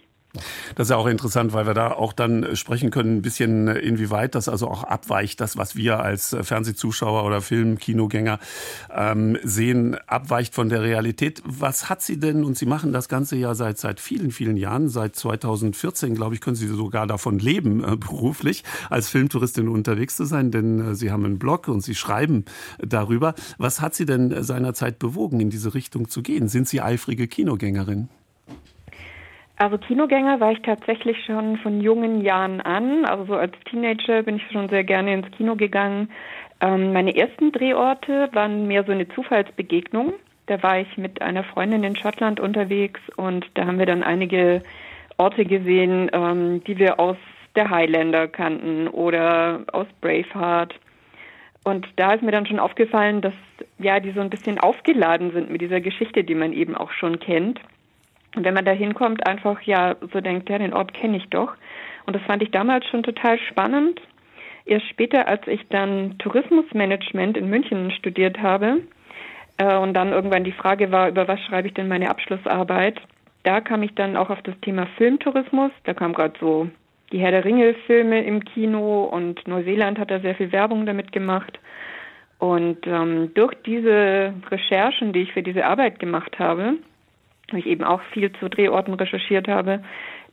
[0.74, 4.34] Das ist ja auch interessant, weil wir da auch dann sprechen können, ein bisschen inwieweit
[4.34, 8.38] das also auch abweicht, das, was wir als Fernsehzuschauer oder Film-, Kinogänger
[8.94, 11.42] ähm, sehen, abweicht von der Realität.
[11.44, 14.88] Was hat sie denn, und Sie machen das Ganze ja seit, seit vielen, vielen Jahren,
[14.88, 20.24] seit 2014, glaube ich, können Sie sogar davon leben, äh, beruflich als Filmtouristin unterwegs zu
[20.24, 22.44] sein, denn äh, Sie haben einen Blog und Sie schreiben
[22.78, 23.34] darüber.
[23.58, 26.48] Was hat Sie denn seinerzeit bewogen, in diese Richtung zu gehen?
[26.48, 28.08] Sind Sie eifrige Kinogängerin?
[29.58, 33.06] Also Kinogänger war ich tatsächlich schon von jungen Jahren an.
[33.06, 36.10] Also so als Teenager bin ich schon sehr gerne ins Kino gegangen.
[36.60, 40.12] Ähm, meine ersten Drehorte waren mehr so eine Zufallsbegegnung.
[40.46, 44.62] Da war ich mit einer Freundin in Schottland unterwegs und da haben wir dann einige
[45.16, 47.16] Orte gesehen, ähm, die wir aus
[47.56, 50.74] der Highlander kannten oder aus Braveheart.
[51.64, 53.34] Und da ist mir dann schon aufgefallen, dass
[53.78, 57.18] ja, die so ein bisschen aufgeladen sind mit dieser Geschichte, die man eben auch schon
[57.18, 57.58] kennt.
[58.34, 61.54] Und wenn man da hinkommt, einfach ja so denkt, ja, den Ort kenne ich doch.
[62.06, 64.00] Und das fand ich damals schon total spannend.
[64.64, 68.82] Erst später, als ich dann Tourismusmanagement in München studiert habe
[69.58, 73.00] äh, und dann irgendwann die Frage war, über was schreibe ich denn meine Abschlussarbeit,
[73.44, 75.70] da kam ich dann auch auf das Thema Filmtourismus.
[75.84, 76.68] Da kam gerade so
[77.12, 81.60] die Herr der Ringe-Filme im Kino und Neuseeland hat da sehr viel Werbung damit gemacht.
[82.38, 86.74] Und ähm, durch diese Recherchen, die ich für diese Arbeit gemacht habe,
[87.50, 89.82] weil ich eben auch viel zu Drehorten recherchiert habe,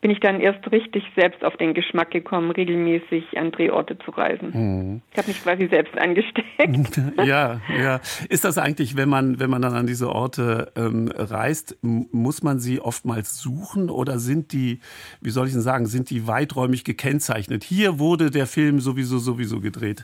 [0.03, 4.51] bin ich dann erst richtig selbst auf den Geschmack gekommen, regelmäßig an Drehorte zu reisen.
[4.53, 5.01] Mhm.
[5.14, 7.01] Ich habe mich quasi selbst angesteckt.
[7.26, 8.01] ja, ja.
[8.28, 12.59] Ist das eigentlich, wenn man, wenn man dann an diese Orte ähm, reist, muss man
[12.59, 14.82] sie oftmals suchen oder sind die,
[15.22, 17.64] wie soll ich denn sagen, sind die weiträumig gekennzeichnet?
[17.64, 20.03] Hier wurde der Film sowieso sowieso gedreht.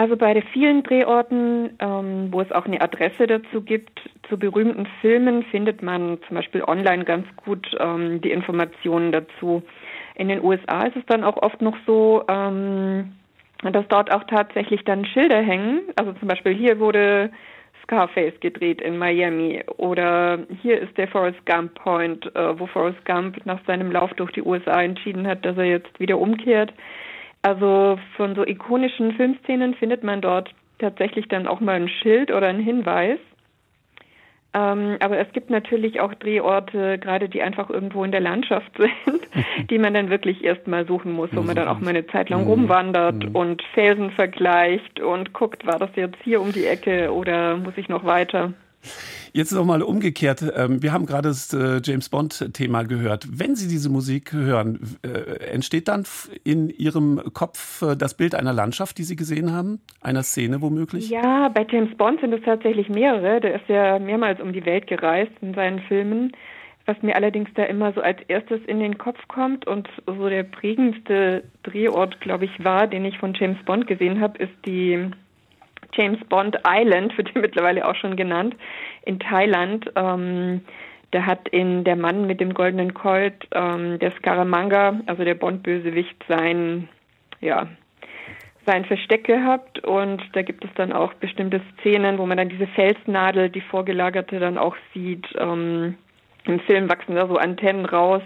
[0.00, 4.86] Also bei den vielen Drehorten, ähm, wo es auch eine Adresse dazu gibt, zu berühmten
[5.02, 9.62] Filmen findet man zum Beispiel online ganz gut ähm, die Informationen dazu.
[10.14, 13.12] In den USA ist es dann auch oft noch so, ähm,
[13.62, 15.82] dass dort auch tatsächlich dann Schilder hängen.
[15.96, 17.30] Also zum Beispiel hier wurde
[17.82, 23.44] Scarface gedreht in Miami oder hier ist der Forrest Gump Point, äh, wo Forrest Gump
[23.44, 26.72] nach seinem Lauf durch die USA entschieden hat, dass er jetzt wieder umkehrt.
[27.42, 32.48] Also von so ikonischen Filmszenen findet man dort tatsächlich dann auch mal ein Schild oder
[32.48, 33.18] ein Hinweis.
[34.52, 39.20] Ähm, aber es gibt natürlich auch Drehorte, gerade die einfach irgendwo in der Landschaft sind,
[39.70, 42.42] die man dann wirklich erstmal suchen muss, wo man dann auch mal eine Zeit lang
[42.42, 42.48] mhm.
[42.48, 43.36] rumwandert mhm.
[43.36, 47.88] und Felsen vergleicht und guckt, war das jetzt hier um die Ecke oder muss ich
[47.88, 48.52] noch weiter?
[49.32, 50.44] Jetzt noch mal umgekehrt.
[50.56, 53.26] Ähm, wir haben gerade das äh, James Bond-Thema gehört.
[53.30, 56.04] Wenn Sie diese Musik hören, äh, entsteht dann
[56.42, 59.80] in Ihrem Kopf äh, das Bild einer Landschaft, die Sie gesehen haben?
[60.00, 61.10] Einer Szene womöglich?
[61.10, 63.40] Ja, bei James Bond sind es tatsächlich mehrere.
[63.40, 66.32] Der ist ja mehrmals um die Welt gereist in seinen Filmen.
[66.86, 70.42] Was mir allerdings da immer so als erstes in den Kopf kommt und so der
[70.42, 75.10] prägendste Drehort, glaube ich, war, den ich von James Bond gesehen habe, ist die
[76.00, 78.56] James Bond Island, wird hier mittlerweile auch schon genannt,
[79.04, 79.90] in Thailand.
[79.96, 80.62] Ähm,
[81.10, 86.24] da hat in Der Mann mit dem goldenen Colt ähm, der Scaramanga, also der Bond-Bösewicht,
[86.28, 86.88] sein,
[87.40, 87.66] ja,
[88.64, 92.68] sein Versteck gehabt und da gibt es dann auch bestimmte Szenen, wo man dann diese
[92.68, 95.26] Felsnadel, die vorgelagerte, dann auch sieht.
[95.36, 95.96] Ähm,
[96.44, 98.22] Im Film wachsen da so Antennen raus.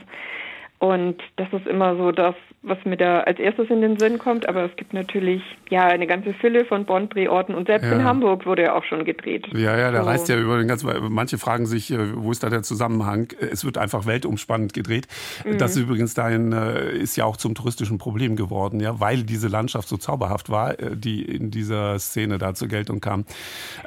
[0.85, 4.47] Und das ist immer so das, was mir da als erstes in den Sinn kommt.
[4.47, 7.95] Aber es gibt natürlich ja eine ganze Fülle von Bond-Drehorten und selbst ja.
[7.95, 9.47] in Hamburg wurde er auch schon gedreht.
[9.55, 10.07] Ja, ja, der so.
[10.07, 10.91] reist ja über den ganzen.
[11.09, 13.29] Manche fragen sich, äh, wo ist da der Zusammenhang?
[13.41, 15.09] Es wird einfach weltumspannend gedreht.
[15.47, 15.57] Mhm.
[15.57, 19.89] Das übrigens dahin äh, ist ja auch zum touristischen Problem geworden, ja, weil diese Landschaft
[19.89, 23.25] so zauberhaft war, äh, die in dieser Szene da zur Geltung kam.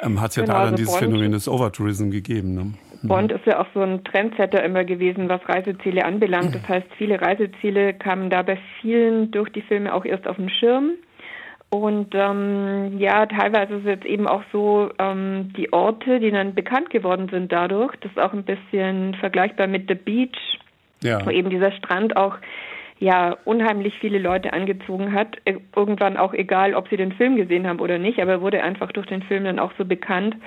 [0.02, 1.04] Ähm, Hat es ja genau, da dann also dieses Bond.
[1.04, 2.56] Phänomen des Overtourism gegeben.
[2.56, 2.74] Ne?
[3.02, 3.08] Mhm.
[3.08, 6.56] Bond ist ja auch so ein Trendsetter immer gewesen, was Reiseziele anbelangt.
[6.56, 10.50] Das heißt, viele Reiseziele kamen da bei vielen durch die Filme auch erst auf den
[10.50, 10.92] Schirm.
[11.70, 16.56] Und ähm, ja, teilweise ist es jetzt eben auch so, ähm, die Orte, die dann
[16.56, 20.60] bekannt geworden sind dadurch, das ist auch ein bisschen vergleichbar mit The Beach,
[21.04, 21.26] ja.
[21.26, 22.38] wo eben dieser Strand auch
[23.00, 25.36] ja unheimlich viele Leute angezogen hat.
[25.76, 29.08] Irgendwann auch egal, ob sie den Film gesehen haben oder nicht, aber wurde einfach durch
[29.08, 30.38] den Film dann auch so bekannt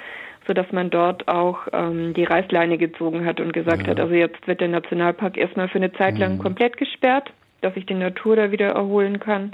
[0.47, 3.89] sodass man dort auch ähm, die Reißleine gezogen hat und gesagt ja.
[3.89, 6.39] hat, also jetzt wird der Nationalpark erstmal für eine Zeit lang mhm.
[6.39, 9.53] komplett gesperrt, dass sich die Natur da wieder erholen kann.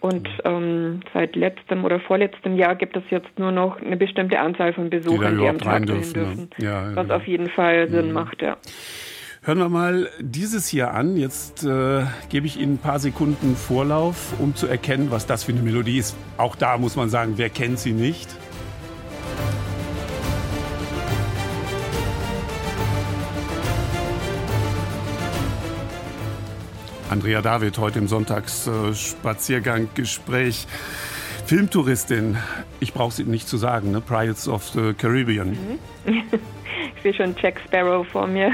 [0.00, 4.72] Und ähm, seit letztem oder vorletztem Jahr gibt es jetzt nur noch eine bestimmte Anzahl
[4.72, 6.50] von Besuchern, die, die am Tag dürfen, dürfen.
[6.58, 7.16] Ja, was ja.
[7.16, 8.12] auf jeden Fall Sinn mhm.
[8.12, 8.58] macht, ja.
[9.42, 11.16] Hören wir mal dieses hier an.
[11.16, 15.52] Jetzt äh, gebe ich Ihnen ein paar Sekunden Vorlauf, um zu erkennen, was das für
[15.52, 16.16] eine Melodie ist.
[16.36, 18.28] Auch da muss man sagen, wer kennt sie nicht?
[27.10, 30.66] Andrea David heute im Sonntagsspaziergang-Gespräch.
[31.46, 32.36] Filmtouristin,
[32.80, 34.02] ich brauche sie nicht zu sagen, ne?
[34.02, 35.56] Pirates of the Caribbean.
[36.04, 36.24] Mhm.
[36.96, 38.52] Ich sehe schon Jack Sparrow vor mir.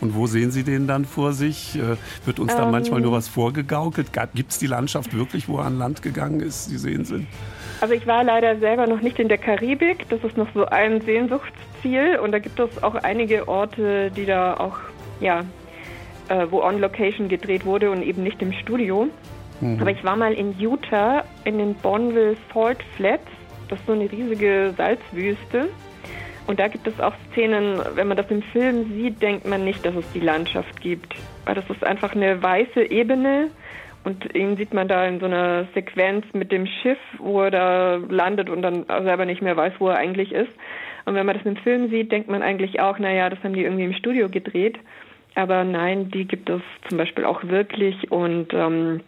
[0.00, 1.76] Und wo sehen Sie den dann vor sich?
[1.76, 4.08] Äh, wird uns da ähm, manchmal nur was vorgegaukelt?
[4.34, 7.28] Gibt es die Landschaft wirklich, wo er an Land gegangen ist, diese Inseln?
[7.80, 10.08] Also ich war leider selber noch nicht in der Karibik.
[10.08, 12.18] Das ist noch so ein Sehnsuchtsziel.
[12.18, 14.78] Und da gibt es auch einige Orte, die da auch
[15.20, 15.44] ja,
[16.30, 19.08] äh, wo on Location gedreht wurde und eben nicht im Studio.
[19.60, 19.80] Mhm.
[19.80, 23.26] Aber ich war mal in Utah in den Bonneville Salt Flats.
[23.68, 25.68] Das ist so eine riesige Salzwüste.
[26.46, 29.84] Und da gibt es auch Szenen, wenn man das im Film sieht, denkt man nicht,
[29.84, 31.14] dass es die Landschaft gibt.
[31.44, 33.50] Weil das ist einfach eine weiße Ebene
[34.02, 37.96] und ihn sieht man da in so einer Sequenz mit dem Schiff, wo er da
[38.08, 40.50] landet und dann selber nicht mehr weiß, wo er eigentlich ist.
[41.04, 43.62] Und wenn man das im Film sieht, denkt man eigentlich auch, naja, das haben die
[43.62, 44.78] irgendwie im Studio gedreht.
[45.34, 49.00] Aber nein, die gibt es zum Beispiel auch wirklich und ähm,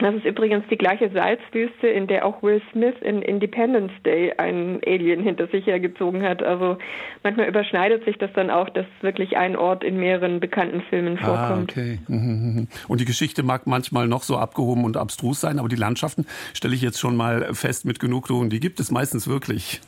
[0.00, 4.80] das ist übrigens die gleiche Salzwüste, in der auch Will Smith in Independence Day einen
[4.86, 6.42] Alien hinter sich hergezogen hat.
[6.42, 6.78] Also
[7.22, 11.24] manchmal überschneidet sich das dann auch, dass wirklich ein Ort in mehreren bekannten Filmen ah,
[11.26, 11.74] vorkommt.
[11.76, 11.98] Ah, okay.
[12.88, 16.74] Und die Geschichte mag manchmal noch so abgehoben und abstrus sein, aber die Landschaften stelle
[16.74, 19.80] ich jetzt schon mal fest mit Genugtuung, die gibt es meistens wirklich.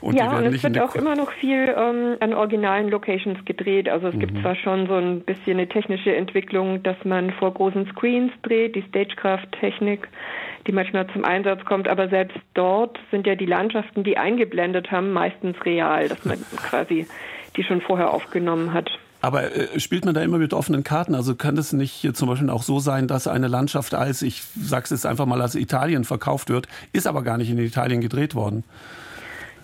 [0.00, 3.88] Und ja, und es wird auch immer noch viel ähm, an originalen Locations gedreht.
[3.88, 4.20] Also es mhm.
[4.20, 8.76] gibt zwar schon so ein bisschen eine technische Entwicklung, dass man vor großen Screens dreht,
[8.76, 10.08] die Stage Windkrafttechnik,
[10.66, 11.88] die manchmal zum Einsatz kommt.
[11.88, 17.06] Aber selbst dort sind ja die Landschaften, die eingeblendet haben, meistens real, dass man quasi
[17.56, 18.90] die schon vorher aufgenommen hat.
[19.20, 21.14] Aber äh, spielt man da immer mit offenen Karten?
[21.14, 24.90] Also kann es nicht zum Beispiel auch so sein, dass eine Landschaft als, ich sag's
[24.90, 28.64] jetzt einfach mal, als Italien verkauft wird, ist aber gar nicht in Italien gedreht worden?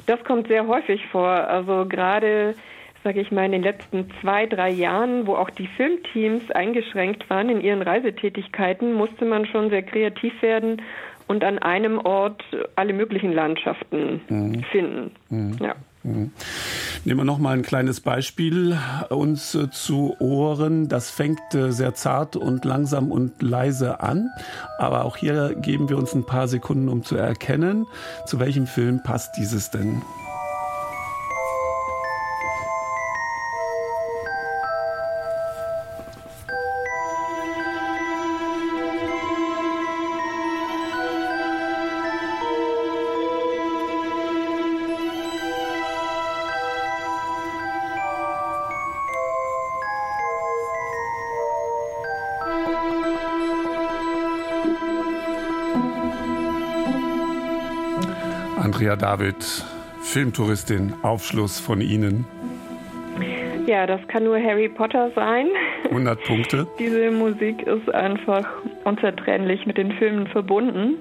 [0.06, 1.28] Das kommt sehr häufig vor.
[1.28, 2.54] Also gerade
[3.02, 7.48] sage ich mal, in den letzten zwei, drei Jahren, wo auch die Filmteams eingeschränkt waren
[7.48, 10.82] in ihren Reisetätigkeiten, musste man schon sehr kreativ werden
[11.26, 12.42] und an einem Ort
[12.76, 14.62] alle möglichen Landschaften mhm.
[14.64, 15.10] finden.
[15.30, 15.56] Mhm.
[15.60, 15.74] Ja.
[16.02, 16.32] Nehmen
[17.04, 18.78] wir noch mal ein kleines Beispiel
[19.10, 20.88] uns äh, zu Ohren.
[20.88, 24.30] Das fängt äh, sehr zart und langsam und leise an,
[24.78, 27.86] aber auch hier geben wir uns ein paar Sekunden, um zu erkennen,
[28.26, 30.02] zu welchem Film passt dieses denn.
[59.00, 59.36] David,
[60.02, 62.26] Filmtouristin, Aufschluss von Ihnen.
[63.66, 65.46] Ja, das kann nur Harry Potter sein.
[65.84, 66.66] 100 Punkte.
[66.78, 68.46] Diese Musik ist einfach
[68.84, 70.96] unzertrennlich mit den Filmen verbunden.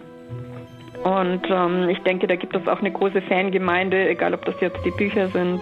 [1.04, 4.80] Und ähm, ich denke, da gibt es auch eine große Fangemeinde, egal ob das jetzt
[4.86, 5.62] die Bücher sind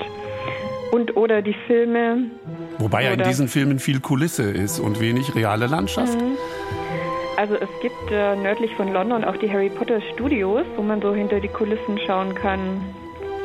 [0.92, 2.26] und oder die Filme.
[2.78, 6.20] Wobei ja in diesen Filmen viel Kulisse ist und wenig reale Landschaft.
[6.22, 6.38] Mhm.
[7.38, 11.14] Also es gibt äh, nördlich von London auch die Harry Potter Studios, wo man so
[11.14, 12.82] hinter die Kulissen schauen kann,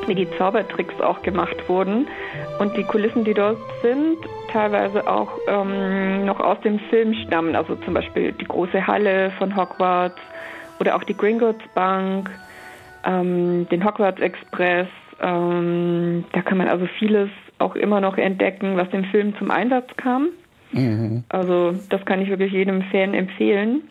[0.06, 2.08] wie die Zaubertricks auch gemacht wurden.
[2.58, 4.16] Und die Kulissen, die dort sind,
[4.50, 7.54] teilweise auch ähm, noch aus dem Film stammen.
[7.54, 10.20] Also zum Beispiel die große Halle von Hogwarts
[10.80, 12.30] oder auch die Gringotts Bank,
[13.04, 14.88] ähm, den Hogwarts Express.
[15.20, 17.28] Ähm, da kann man also vieles
[17.58, 20.30] auch immer noch entdecken, was im Film zum Einsatz kam.
[20.72, 21.24] Mhm.
[21.28, 23.82] Also das kann ich wirklich jedem Fan empfehlen.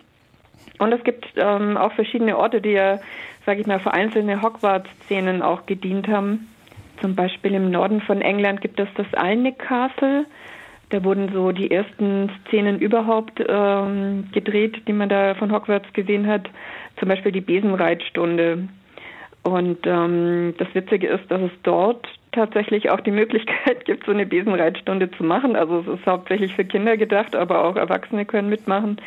[0.79, 2.99] Und es gibt ähm, auch verschiedene Orte, die ja,
[3.45, 6.47] sage ich mal, für einzelne Hogwarts-Szenen auch gedient haben.
[6.99, 10.25] Zum Beispiel im Norden von England gibt es das Alnwick Castle.
[10.89, 16.27] Da wurden so die ersten Szenen überhaupt ähm, gedreht, die man da von Hogwarts gesehen
[16.27, 16.49] hat.
[16.99, 18.67] Zum Beispiel die Besenreitstunde.
[19.43, 24.25] Und ähm, das Witzige ist, dass es dort tatsächlich auch die Möglichkeit gibt, so eine
[24.25, 25.55] Besenreitstunde zu machen.
[25.55, 28.97] Also es ist hauptsächlich für Kinder gedacht, aber auch Erwachsene können mitmachen.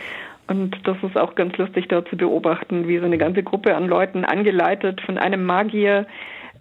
[0.46, 3.88] Und das ist auch ganz lustig dort zu beobachten, wie so eine ganze Gruppe an
[3.88, 6.06] Leuten angeleitet von einem Magier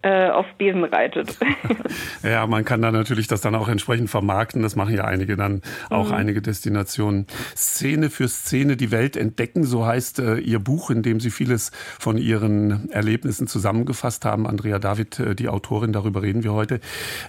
[0.03, 1.37] auf Besen reitet.
[2.23, 4.61] ja, man kann da natürlich das dann auch entsprechend vermarkten.
[4.61, 6.15] Das machen ja einige dann, auch mhm.
[6.15, 7.27] einige Destinationen.
[7.55, 11.71] Szene für Szene die Welt entdecken, so heißt äh, Ihr Buch, in dem Sie vieles
[11.99, 14.47] von Ihren Erlebnissen zusammengefasst haben.
[14.47, 16.79] Andrea David, äh, die Autorin, darüber reden wir heute.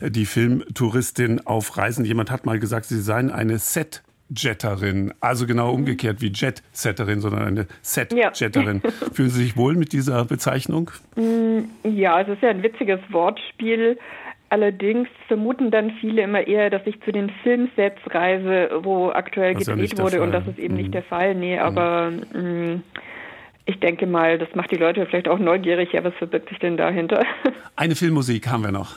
[0.01, 2.05] Äh, die Filmtouristin auf Reisen.
[2.05, 7.43] Jemand hat mal gesagt, Sie seien eine Set Jetterin, also genau umgekehrt wie Jetsetterin, sondern
[7.43, 8.81] eine Set-Jetterin.
[8.83, 8.91] Ja.
[9.13, 10.91] Fühlen Sie sich wohl mit dieser Bezeichnung?
[11.17, 13.99] Mm, ja, es ist ja ein witziges Wortspiel.
[14.49, 19.67] Allerdings vermuten dann viele immer eher, dass ich zu den Filmsets reise, wo aktuell das
[19.67, 20.81] gedreht ja wurde und das ist eben mhm.
[20.81, 21.35] nicht der Fall.
[21.35, 21.63] Nee, mhm.
[21.63, 22.83] aber mhm.
[23.67, 25.93] ich denke mal, das macht die Leute vielleicht auch neugierig.
[25.93, 27.25] Ja, was verbirgt sich denn dahinter?
[27.77, 28.97] Eine Filmmusik haben wir noch.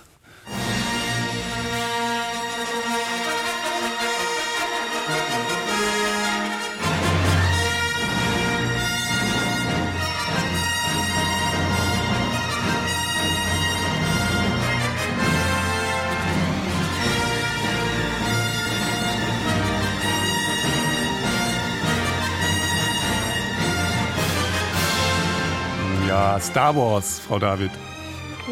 [26.40, 27.72] Star Wars, Frau David.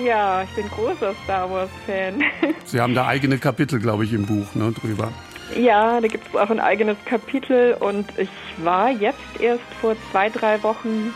[0.03, 2.21] Ja, ich bin großer Star Wars-Fan.
[2.65, 5.11] Sie haben da eigene Kapitel, glaube ich, im Buch ne, drüber.
[5.55, 10.29] Ja, da gibt es auch ein eigenes Kapitel und ich war jetzt erst vor zwei,
[10.29, 11.13] drei Wochen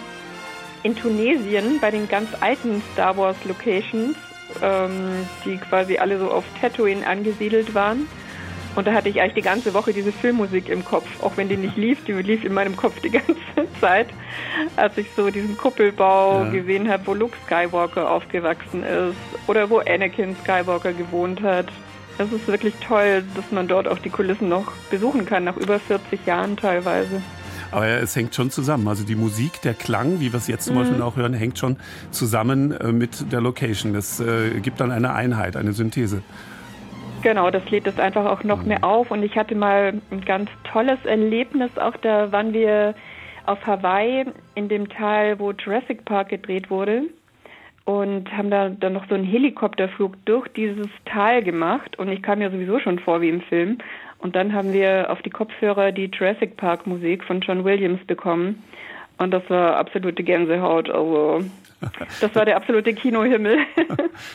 [0.83, 4.15] in Tunesien bei den ganz alten Star Wars Locations,
[4.61, 8.07] ähm, die quasi alle so auf Tatooine angesiedelt waren.
[8.75, 11.57] Und da hatte ich eigentlich die ganze Woche diese Filmmusik im Kopf, auch wenn die
[11.57, 13.35] nicht lief, die lief in meinem Kopf die ganze
[13.81, 14.07] Zeit,
[14.75, 16.49] als ich so diesen Kuppelbau ja.
[16.51, 19.17] gesehen habe, wo Luke Skywalker aufgewachsen ist
[19.47, 21.67] oder wo Anakin Skywalker gewohnt hat.
[22.17, 25.79] Es ist wirklich toll, dass man dort auch die Kulissen noch besuchen kann, nach über
[25.79, 27.21] 40 Jahren teilweise.
[27.71, 28.87] Aber es hängt schon zusammen.
[28.87, 30.79] Also die Musik, der Klang, wie wir es jetzt zum mhm.
[30.79, 31.77] Beispiel auch hören, hängt schon
[32.11, 33.93] zusammen äh, mit der Location.
[33.93, 36.21] Das äh, gibt dann eine Einheit, eine Synthese.
[37.21, 39.11] Genau, das lädt es einfach auch noch mehr auf.
[39.11, 41.77] Und ich hatte mal ein ganz tolles Erlebnis.
[41.77, 42.95] Auch da waren wir
[43.45, 47.03] auf Hawaii in dem Teil, wo Jurassic Park gedreht wurde.
[47.83, 51.97] Und haben da dann noch so einen Helikopterflug durch dieses Tal gemacht.
[51.97, 53.79] Und ich kam mir sowieso schon vor wie im Film.
[54.19, 58.63] Und dann haben wir auf die Kopfhörer die Jurassic Park Musik von John Williams bekommen.
[59.19, 60.89] Und das war absolute Gänsehaut.
[60.89, 61.43] Also
[62.21, 63.59] das war der absolute Kinohimmel.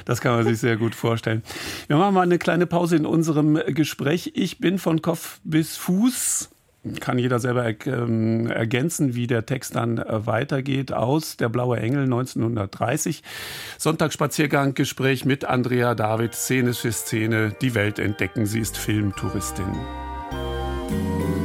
[0.06, 1.42] Das kann man sich sehr gut vorstellen.
[1.88, 4.32] Wir machen mal eine kleine Pause in unserem Gespräch.
[4.34, 6.50] Ich bin von Kopf bis Fuß
[7.00, 10.92] kann jeder selber ähm, ergänzen, wie der Text dann äh, weitergeht.
[10.92, 13.22] Aus Der blaue Engel 1930.
[13.78, 17.54] Sonntagsspaziergang, Gespräch mit Andrea David, Szene für Szene.
[17.62, 18.44] Die Welt entdecken.
[18.44, 19.64] Sie ist Filmtouristin.
[19.64, 21.43] Ein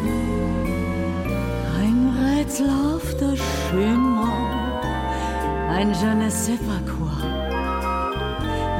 [5.79, 7.15] ein Je ne sais pas quoi,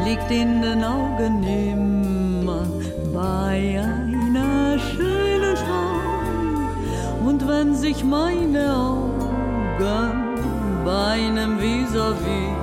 [0.06, 2.66] liegt in den Augen immer
[3.14, 7.26] bei einer schönen Frau.
[7.26, 10.12] Und wenn sich meine Augen
[10.84, 12.58] bei einem Vis-à-vis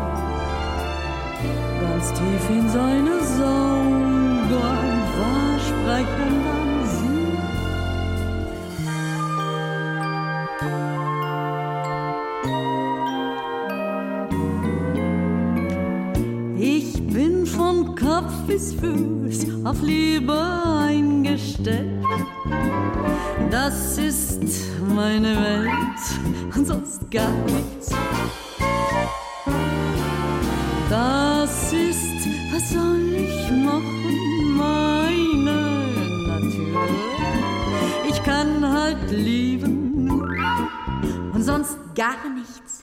[1.81, 6.56] ganz tief in seine Saugen versprechen,
[17.57, 20.39] von Kopf bis Fuß auf Liebe
[20.79, 22.05] eingestellt.
[23.51, 24.43] Das ist
[24.95, 27.91] meine Welt und sonst gar nichts.
[30.91, 35.87] Das ist, was soll ich machen, meine
[36.29, 36.83] Natur.
[38.09, 40.21] Ich kann halt lieben
[41.33, 42.83] und sonst gar nichts.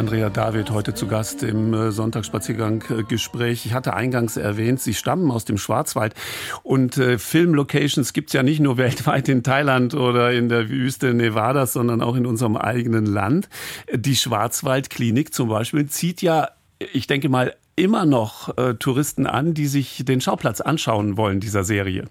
[0.00, 3.66] Andrea David heute zu Gast im äh, Sonntagsspaziergang-Gespräch.
[3.66, 6.14] Ich hatte eingangs erwähnt, Sie stammen aus dem Schwarzwald
[6.62, 11.12] und äh, Filmlocations gibt es ja nicht nur weltweit in Thailand oder in der Wüste
[11.12, 13.50] Nevadas, sondern auch in unserem eigenen Land.
[13.94, 16.48] Die Schwarzwaldklinik zum Beispiel zieht ja,
[16.94, 21.62] ich denke mal, immer noch äh, Touristen an, die sich den Schauplatz anschauen wollen dieser
[21.62, 22.06] Serie.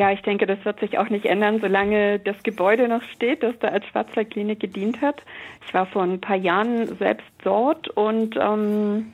[0.00, 3.54] Ja, ich denke, das wird sich auch nicht ändern, solange das Gebäude noch steht, das
[3.58, 5.22] da als Schwarzwaldklinik gedient hat.
[5.66, 9.12] Ich war vor ein paar Jahren selbst dort und ähm,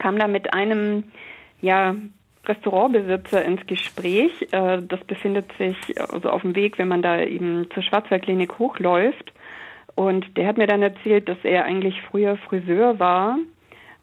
[0.00, 1.04] kam da mit einem
[1.60, 1.94] ja,
[2.44, 4.32] Restaurantbesitzer ins Gespräch.
[4.50, 9.32] Äh, das befindet sich also auf dem Weg, wenn man da eben zur Schwarzwaldklinik hochläuft.
[9.94, 13.38] Und der hat mir dann erzählt, dass er eigentlich früher Friseur war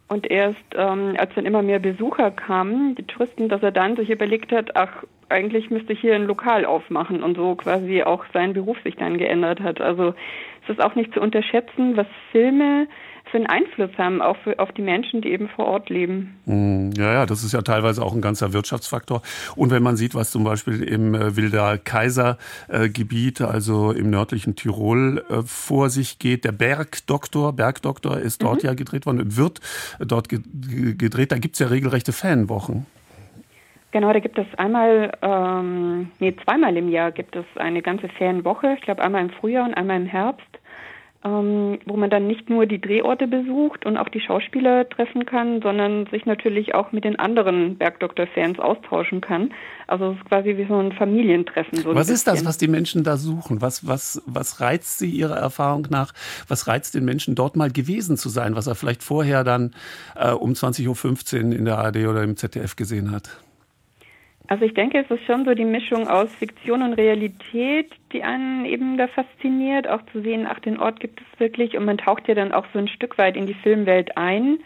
[0.08, 4.10] und erst, ähm, als dann immer mehr Besucher kamen, die Touristen, dass er dann sich
[4.10, 8.54] überlegt hat, ach, eigentlich müsste ich hier ein Lokal aufmachen und so quasi auch sein
[8.54, 9.82] Beruf sich dann geändert hat.
[9.82, 10.14] Also
[10.64, 12.88] es ist auch nicht zu unterschätzen, was Filme
[13.34, 16.93] für einen Einfluss haben, auch für, auf die Menschen, die eben vor Ort leben.
[16.95, 19.23] Ja, ja, das ist ja teilweise auch ein ganzer Wirtschaftsfaktor.
[19.55, 22.38] Und wenn man sieht, was zum Beispiel im äh, Wilder Kaiser
[22.69, 22.89] äh,
[23.43, 28.69] also im nördlichen Tirol, äh, vor sich geht, der Bergdoktor, Bergdoktor ist dort mhm.
[28.69, 29.61] ja gedreht worden, wird
[29.99, 32.86] dort gedreht, da gibt's ja regelrechte Fanwochen.
[33.93, 38.75] Genau, da gibt es einmal, ähm, nee, zweimal im Jahr gibt es eine ganze Ferienwoche.
[38.77, 40.45] Ich glaube einmal im Frühjahr und einmal im Herbst,
[41.26, 45.61] ähm, wo man dann nicht nur die Drehorte besucht und auch die Schauspieler treffen kann,
[45.61, 49.53] sondern sich natürlich auch mit den anderen Bergdoktor-Fans austauschen kann.
[49.88, 51.80] Also es ist quasi wie so ein Familientreffen.
[51.80, 53.61] So was ist das, was die Menschen da suchen?
[53.61, 56.13] Was, was, was reizt sie ihrer Erfahrung nach?
[56.47, 59.74] Was reizt den Menschen, dort mal gewesen zu sein, was er vielleicht vorher dann
[60.15, 63.39] äh, um 20.15 Uhr in der ARD oder im ZDF gesehen hat?
[64.54, 68.66] Also ich denke, es ist schon so die Mischung aus Fiktion und Realität, die einen
[68.66, 72.28] eben da fasziniert, auch zu sehen, ach, den Ort gibt es wirklich und man taucht
[72.28, 74.60] ja dann auch so ein Stück weit in die Filmwelt ein.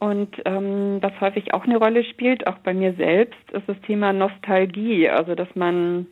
[0.00, 4.12] Und ähm, was häufig auch eine Rolle spielt, auch bei mir selbst, ist das Thema
[4.12, 5.08] Nostalgie.
[5.08, 6.08] Also dass man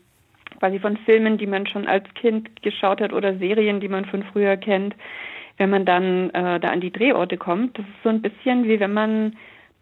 [0.61, 4.23] quasi von Filmen, die man schon als Kind geschaut hat oder Serien, die man von
[4.23, 4.95] früher kennt,
[5.57, 8.79] wenn man dann äh, da an die Drehorte kommt, das ist so ein bisschen wie
[8.79, 9.37] wenn man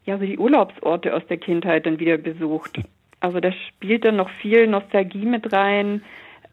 [0.07, 2.81] ja so die Urlaubsorte aus der Kindheit dann wieder besucht.
[3.21, 6.03] Also da spielt dann noch viel Nostalgie mit rein.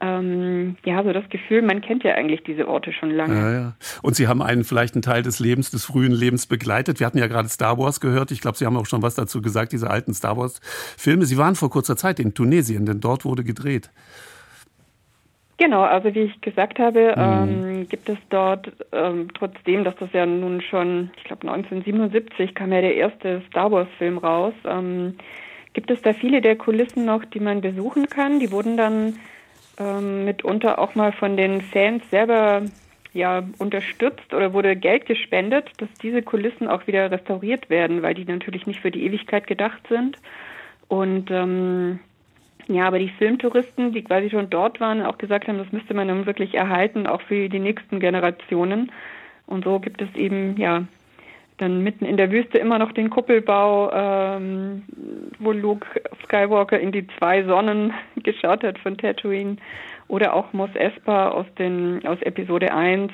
[0.02, 3.36] Ähm, ja, so das Gefühl, man kennt ja eigentlich diese Orte schon lange.
[3.36, 3.74] Ja, ja.
[4.02, 7.00] Und Sie haben einen vielleicht einen Teil des Lebens, des frühen Lebens begleitet.
[7.00, 8.32] Wir hatten ja gerade Star Wars gehört.
[8.32, 11.26] Ich glaube, Sie haben auch schon was dazu gesagt, diese alten Star Wars-Filme.
[11.26, 13.90] Sie waren vor kurzer Zeit in Tunesien, denn dort wurde gedreht.
[15.58, 17.22] Genau, also wie ich gesagt habe, mhm.
[17.22, 22.74] ähm, gibt es dort, ähm, trotzdem, dass das ja nun schon, ich glaube 1977 kam
[22.74, 25.16] ja der erste Star Wars-Film raus, ähm,
[25.76, 28.40] gibt es da viele der Kulissen noch, die man besuchen kann.
[28.40, 29.20] Die wurden dann
[29.78, 32.64] ähm, mitunter auch mal von den Fans selber
[33.14, 38.26] ja unterstützt oder wurde Geld gespendet, dass diese Kulissen auch wieder restauriert werden, weil die
[38.26, 40.18] natürlich nicht für die Ewigkeit gedacht sind.
[40.88, 42.00] Und ähm,
[42.68, 46.08] ja, aber die Filmtouristen, die quasi schon dort waren, auch gesagt haben, das müsste man
[46.08, 48.92] dann wirklich erhalten, auch für die nächsten Generationen.
[49.46, 50.86] Und so gibt es eben, ja,
[51.58, 54.84] dann mitten in der Wüste immer noch den Kuppelbau, ähm,
[55.40, 55.88] wo Luke
[56.26, 57.94] Skywalker in die zwei Sonnen
[58.24, 59.58] geschaut hat von Tatooine.
[60.08, 63.12] Oder auch Mos Espa aus, den, aus Episode 1.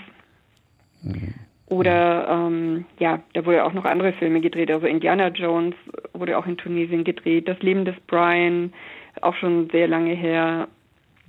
[1.03, 1.33] Mhm.
[1.67, 4.69] Oder ähm, ja, da wurde auch noch andere Filme gedreht.
[4.69, 5.75] Also Indiana Jones
[6.13, 7.47] wurde auch in Tunesien gedreht.
[7.47, 8.73] Das Leben des Brian,
[9.21, 10.67] auch schon sehr lange her.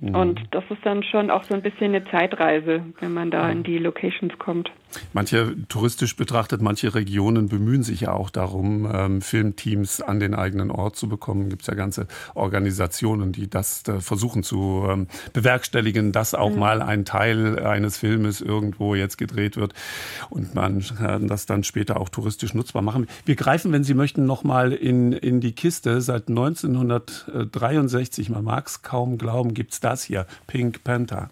[0.03, 0.15] Mhm.
[0.15, 3.63] Und das ist dann schon auch so ein bisschen eine Zeitreise, wenn man da in
[3.63, 4.69] die Locations kommt.
[5.13, 10.71] Manche touristisch betrachtet, manche Regionen bemühen sich ja auch darum, ähm, Filmteams an den eigenen
[10.71, 11.49] Ort zu bekommen.
[11.49, 16.59] Gibt es ja ganze Organisationen, die das äh, versuchen zu ähm, bewerkstelligen, dass auch mhm.
[16.59, 19.73] mal ein Teil eines Filmes irgendwo jetzt gedreht wird
[20.29, 23.07] und man kann das dann später auch touristisch nutzbar machen.
[23.25, 26.01] Wir greifen, wenn Sie möchten, nochmal in, in die Kiste.
[26.01, 31.29] Seit 1963, man mag es kaum glauben, gibt es das hier, Pink Panther.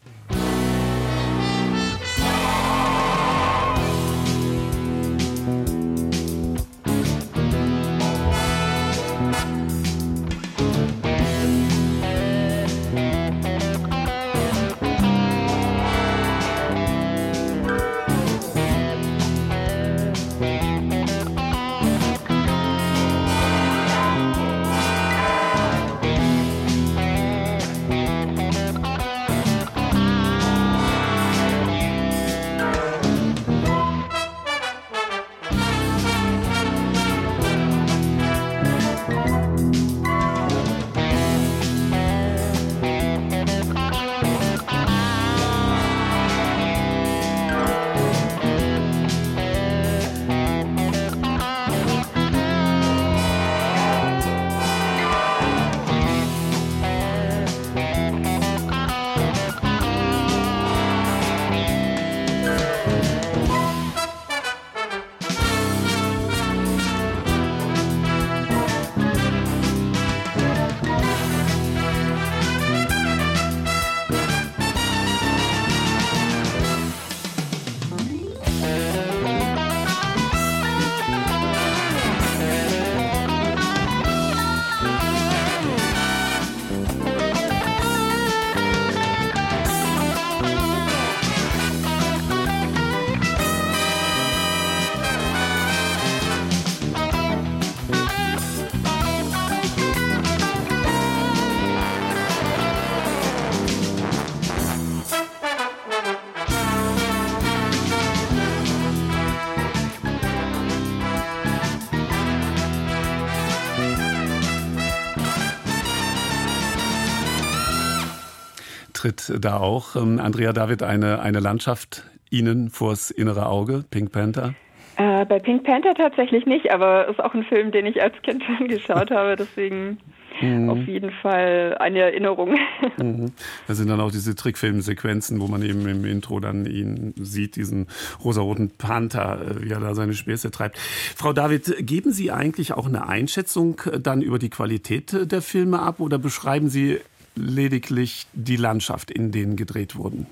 [119.27, 124.53] Da auch, ähm, Andrea David, eine, eine Landschaft Ihnen vors innere Auge, Pink Panther?
[124.97, 128.13] Äh, bei Pink Panther tatsächlich nicht, aber es ist auch ein Film, den ich als
[128.21, 129.97] Kind schon geschaut habe, deswegen
[130.41, 130.69] mhm.
[130.69, 132.57] auf jeden Fall eine Erinnerung.
[132.97, 133.31] Mhm.
[133.67, 137.87] Da sind dann auch diese Trickfilmsequenzen, wo man eben im Intro dann ihn sieht, diesen
[138.23, 140.77] rosaroten Panther, äh, wie er da seine Späße treibt.
[140.77, 145.99] Frau David, geben Sie eigentlich auch eine Einschätzung dann über die Qualität der Filme ab
[145.99, 146.99] oder beschreiben Sie
[147.35, 150.27] lediglich die Landschaft, in denen gedreht wurden?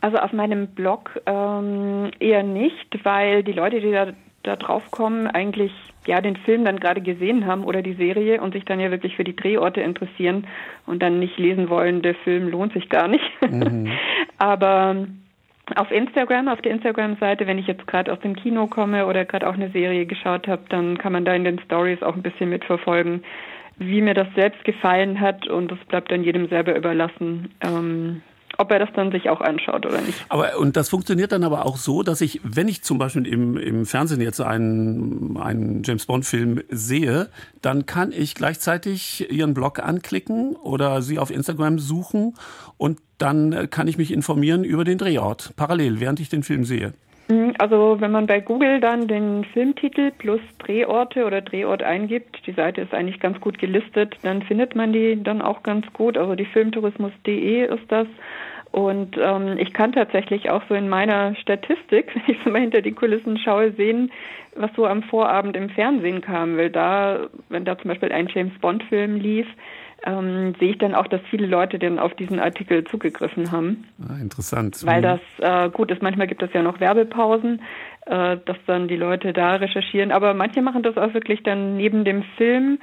[0.00, 5.26] Also auf meinem Blog ähm, eher nicht, weil die Leute, die da, da drauf kommen,
[5.26, 5.72] eigentlich
[6.06, 9.16] ja den Film dann gerade gesehen haben oder die Serie und sich dann ja wirklich
[9.16, 10.46] für die Drehorte interessieren
[10.86, 13.24] und dann nicht lesen wollen, der Film lohnt sich gar nicht.
[13.42, 13.90] Mhm.
[14.38, 15.06] Aber
[15.76, 19.48] auf Instagram, auf der Instagram-Seite, wenn ich jetzt gerade aus dem Kino komme oder gerade
[19.48, 22.50] auch eine Serie geschaut habe, dann kann man da in den Stories auch ein bisschen
[22.50, 23.22] mitverfolgen,
[23.80, 27.48] wie mir das selbst gefallen hat und das bleibt dann jedem selber überlassen.
[27.62, 28.22] Ähm,
[28.58, 30.26] ob er das dann sich auch anschaut oder nicht.
[30.28, 33.56] Aber und das funktioniert dann aber auch so, dass ich, wenn ich zum Beispiel im,
[33.56, 37.30] im Fernsehen jetzt einen, einen James Bond-Film sehe,
[37.62, 42.34] dann kann ich gleichzeitig Ihren Blog anklicken oder Sie auf Instagram suchen
[42.76, 46.92] und dann kann ich mich informieren über den Drehort parallel, während ich den Film sehe.
[47.30, 52.52] Mhm, also wenn man bei Google dann den Filmtitel plus Drehorte oder Drehort eingibt, die
[52.52, 56.18] Seite ist eigentlich ganz gut gelistet, dann findet man die dann auch ganz gut.
[56.18, 58.08] Also die filmtourismus.de ist das.
[58.72, 62.82] Und ähm, ich kann tatsächlich auch so in meiner Statistik, wenn ich so mal hinter
[62.82, 64.10] die Kulissen schaue, sehen,
[64.56, 66.56] was so am Vorabend im Fernsehen kam.
[66.56, 69.46] Weil da, wenn da zum Beispiel ein James Bond-Film lief,
[70.04, 73.84] ähm, sehe ich dann auch, dass viele Leute dann auf diesen Artikel zugegriffen haben.
[74.08, 74.84] Ah, interessant.
[74.84, 77.60] Weil das äh, gut ist, manchmal gibt es ja noch Werbepausen,
[78.06, 82.04] äh, dass dann die Leute da recherchieren, aber manche machen das auch wirklich dann neben
[82.04, 82.78] dem Film.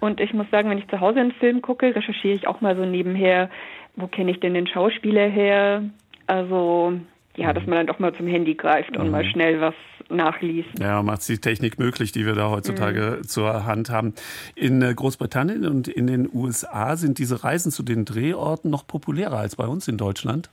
[0.00, 2.76] Und ich muss sagen, wenn ich zu Hause einen Film gucke, recherchiere ich auch mal
[2.76, 3.50] so nebenher,
[3.96, 5.82] wo kenne ich denn den Schauspieler her?
[6.26, 6.94] Also
[7.36, 9.12] ja, dass man dann doch mal zum Handy greift und mhm.
[9.12, 9.74] mal schnell was
[10.08, 10.68] nachliest.
[10.78, 13.28] Ja, macht die Technik möglich, die wir da heutzutage mhm.
[13.28, 14.14] zur Hand haben.
[14.54, 19.38] In äh, Großbritannien und in den USA sind diese Reisen zu den Drehorten noch populärer
[19.38, 20.50] als bei uns in Deutschland?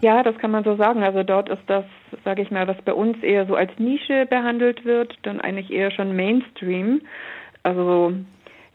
[0.00, 1.02] Ja, das kann man so sagen.
[1.02, 1.84] Also dort ist das,
[2.24, 5.90] sage ich mal, was bei uns eher so als Nische behandelt wird, dann eigentlich eher
[5.90, 7.02] schon Mainstream.
[7.62, 8.14] Also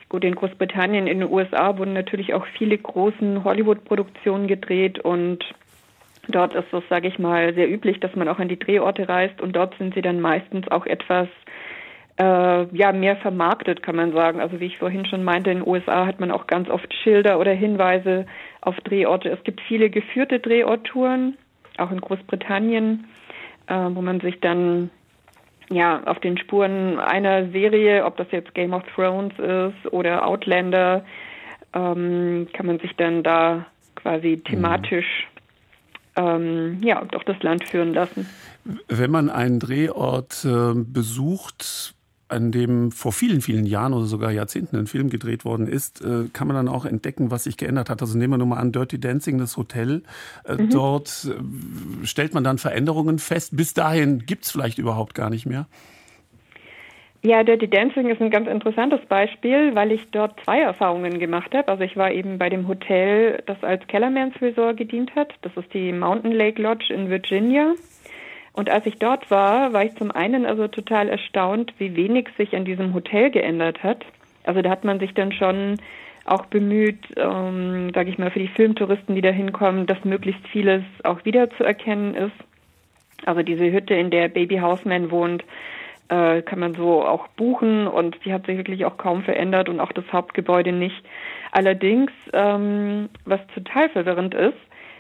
[0.10, 5.44] gut, in Großbritannien, in den USA wurden natürlich auch viele großen Hollywood-Produktionen gedreht und
[6.28, 9.42] Dort ist es, sage ich mal, sehr üblich, dass man auch an die Drehorte reist
[9.42, 11.28] und dort sind sie dann meistens auch etwas
[12.18, 12.24] äh,
[12.76, 14.40] ja mehr vermarktet, kann man sagen.
[14.40, 17.40] Also wie ich vorhin schon meinte, in den USA hat man auch ganz oft Schilder
[17.40, 18.26] oder Hinweise
[18.62, 19.30] auf Drehorte.
[19.30, 21.38] Es gibt viele geführte Drehorttouren,
[21.78, 23.06] auch in Großbritannien,
[23.68, 24.90] äh, wo man sich dann
[25.70, 31.04] ja auf den Spuren einer Serie, ob das jetzt Game of Thrones ist oder Outlander,
[31.74, 33.66] ähm, kann man sich dann da
[33.96, 35.28] quasi thematisch
[36.16, 38.28] ähm, ja, doch das Land führen lassen.
[38.88, 41.96] Wenn man einen Drehort äh, besucht,
[42.28, 46.26] an dem vor vielen, vielen Jahren oder sogar Jahrzehnten ein Film gedreht worden ist, äh,
[46.34, 48.02] kann man dann auch entdecken, was sich geändert hat.
[48.02, 50.02] Also nehmen wir nur mal an, Dirty Dancing, das Hotel.
[50.44, 50.70] Äh, mhm.
[50.72, 53.56] Dort äh, stellt man dann Veränderungen fest.
[53.56, 55.68] Bis dahin gibt es vielleicht überhaupt gar nicht mehr.
[57.26, 61.70] Ja, Dirty Dancing ist ein ganz interessantes Beispiel, weil ich dort zwei Erfahrungen gemacht habe.
[61.70, 65.34] Also ich war eben bei dem Hotel, das als Kellermans Resort gedient hat.
[65.42, 67.74] Das ist die Mountain Lake Lodge in Virginia.
[68.54, 72.56] Und als ich dort war, war ich zum einen also total erstaunt, wie wenig sich
[72.56, 74.06] an diesem Hotel geändert hat.
[74.44, 75.78] Also da hat man sich dann schon
[76.26, 80.84] auch bemüht, ähm, sage ich mal, für die Filmtouristen, die da hinkommen, dass möglichst vieles
[81.04, 82.36] auch wiederzuerkennen ist.
[83.26, 85.44] Also diese Hütte, in der Baby Houseman wohnt,
[86.10, 89.80] äh, kann man so auch buchen und die hat sich wirklich auch kaum verändert und
[89.80, 91.04] auch das Hauptgebäude nicht.
[91.52, 94.58] Allerdings, ähm, was total verwirrend ist,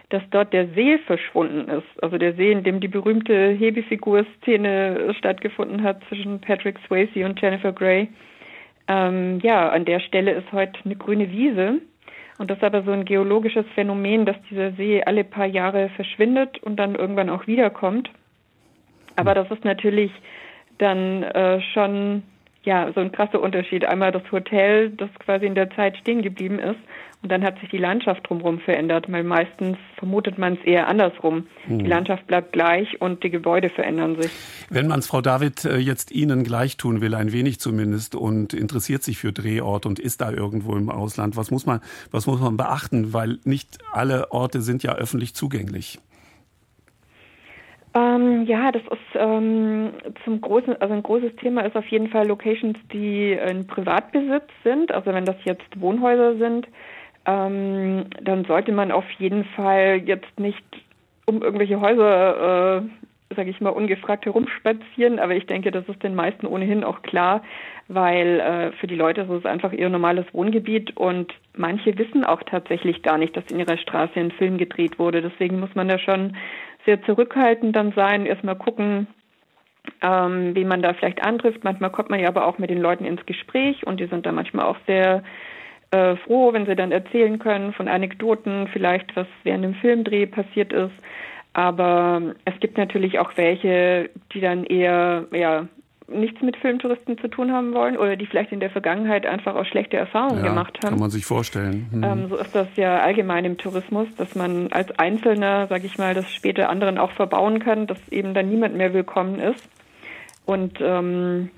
[0.09, 2.03] dass dort der See verschwunden ist.
[2.03, 7.71] Also der See, in dem die berühmte Hebefigur-Szene stattgefunden hat zwischen Patrick Swayze und Jennifer
[7.71, 8.07] Grey.
[8.87, 11.81] Ähm, ja, an der Stelle ist heute eine grüne Wiese.
[12.37, 16.61] Und das ist aber so ein geologisches Phänomen, dass dieser See alle paar Jahre verschwindet
[16.63, 18.09] und dann irgendwann auch wiederkommt.
[19.15, 20.11] Aber das ist natürlich
[20.77, 22.23] dann äh, schon
[22.63, 23.85] ja so ein krasser Unterschied.
[23.85, 26.79] Einmal das Hotel, das quasi in der Zeit stehen geblieben ist,
[27.25, 31.47] und dann hat sich die Landschaft drumherum verändert, weil meistens vermutet man es eher andersrum.
[31.67, 31.79] Mhm.
[31.79, 34.31] Die Landschaft bleibt gleich und die Gebäude verändern sich.
[34.69, 38.53] Wenn man es, Frau David, äh, jetzt Ihnen gleich tun will, ein wenig zumindest, und
[38.53, 41.79] interessiert sich für Drehort und ist da irgendwo im Ausland, was muss man,
[42.11, 43.11] was muss man beachten?
[43.11, 45.97] Weil nicht alle Orte sind ja öffentlich zugänglich.
[47.95, 49.93] Ähm, ja, das ist ähm,
[50.25, 54.91] zum großen, also ein großes Thema ist auf jeden Fall Locations, die in Privatbesitz sind.
[54.91, 56.67] Also wenn das jetzt Wohnhäuser sind,
[57.25, 60.65] ähm, dann sollte man auf jeden Fall jetzt nicht
[61.25, 65.17] um irgendwelche Häuser, äh, sage ich mal, ungefragt herumspazieren.
[65.17, 67.43] Aber ich denke, das ist den meisten ohnehin auch klar,
[67.87, 72.43] weil äh, für die Leute ist es einfach ihr normales Wohngebiet und manche wissen auch
[72.43, 75.21] tatsächlich gar nicht, dass in ihrer Straße ein Film gedreht wurde.
[75.21, 76.35] Deswegen muss man da schon
[76.85, 79.07] sehr zurückhaltend dann sein, erstmal gucken,
[80.01, 81.63] ähm, wie man da vielleicht antrifft.
[81.63, 84.31] Manchmal kommt man ja aber auch mit den Leuten ins Gespräch und die sind da
[84.31, 85.23] manchmal auch sehr
[85.91, 90.73] äh, froh, wenn sie dann erzählen können von Anekdoten, vielleicht was während dem Filmdreh passiert
[90.73, 90.93] ist.
[91.53, 95.67] Aber es gibt natürlich auch welche, die dann eher ja,
[96.07, 99.65] nichts mit Filmtouristen zu tun haben wollen oder die vielleicht in der Vergangenheit einfach auch
[99.65, 100.91] schlechte Erfahrungen ja, gemacht haben.
[100.91, 101.87] Kann man sich vorstellen.
[101.91, 102.03] Mhm.
[102.03, 106.13] Ähm, so ist das ja allgemein im Tourismus, dass man als Einzelner, sage ich mal,
[106.13, 109.67] das später anderen auch verbauen kann, dass eben dann niemand mehr willkommen ist.
[110.45, 111.49] Und ähm,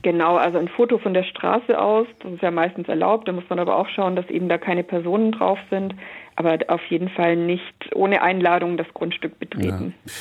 [0.00, 3.44] genau, also ein Foto von der Straße aus, das ist ja meistens erlaubt, da muss
[3.50, 5.94] man aber auch schauen, dass eben da keine Personen drauf sind
[6.36, 7.62] aber auf jeden Fall nicht
[7.94, 9.94] ohne Einladung das Grundstück betreten.
[10.04, 10.12] Ja.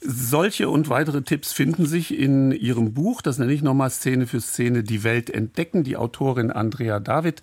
[0.00, 4.40] Solche und weitere Tipps finden sich in Ihrem Buch, das nenne ich nochmal Szene für
[4.40, 5.84] Szene, die Welt entdecken.
[5.84, 7.42] Die Autorin Andrea David,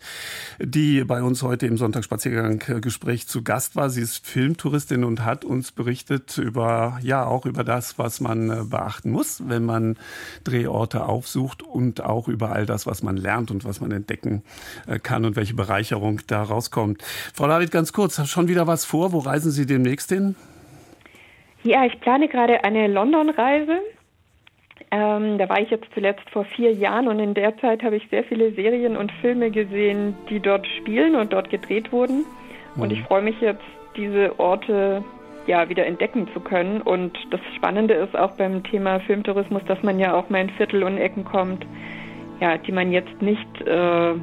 [0.60, 3.90] die bei uns heute im Sonntagsspaziergang-Gespräch zu Gast war.
[3.90, 8.64] Sie ist Filmtouristin und hat uns berichtet über, ja, auch über das, was man äh,
[8.66, 9.98] beachten muss, wenn man
[10.44, 14.44] Drehorte aufsucht und auch über all das, was man lernt und was man entdecken
[14.88, 17.04] äh, kann und welche Bereicherung da rauskommt.
[17.34, 19.14] Frau David, ganz kurz, kurz, schon wieder was vor?
[19.14, 20.36] Wo reisen Sie demnächst hin?
[21.64, 23.80] Ja, ich plane gerade eine London-Reise.
[24.92, 28.08] Ähm, da war ich jetzt zuletzt vor vier Jahren und in der Zeit habe ich
[28.10, 32.26] sehr viele Serien und Filme gesehen, die dort spielen und dort gedreht wurden.
[32.76, 32.82] Mhm.
[32.82, 33.62] Und ich freue mich jetzt,
[33.96, 35.04] diese Orte
[35.46, 36.82] ja wieder entdecken zu können.
[36.82, 40.84] Und das Spannende ist auch beim Thema Filmtourismus, dass man ja auch mal in Viertel
[40.84, 41.66] und Ecken kommt,
[42.40, 44.14] ja, die man jetzt nicht äh,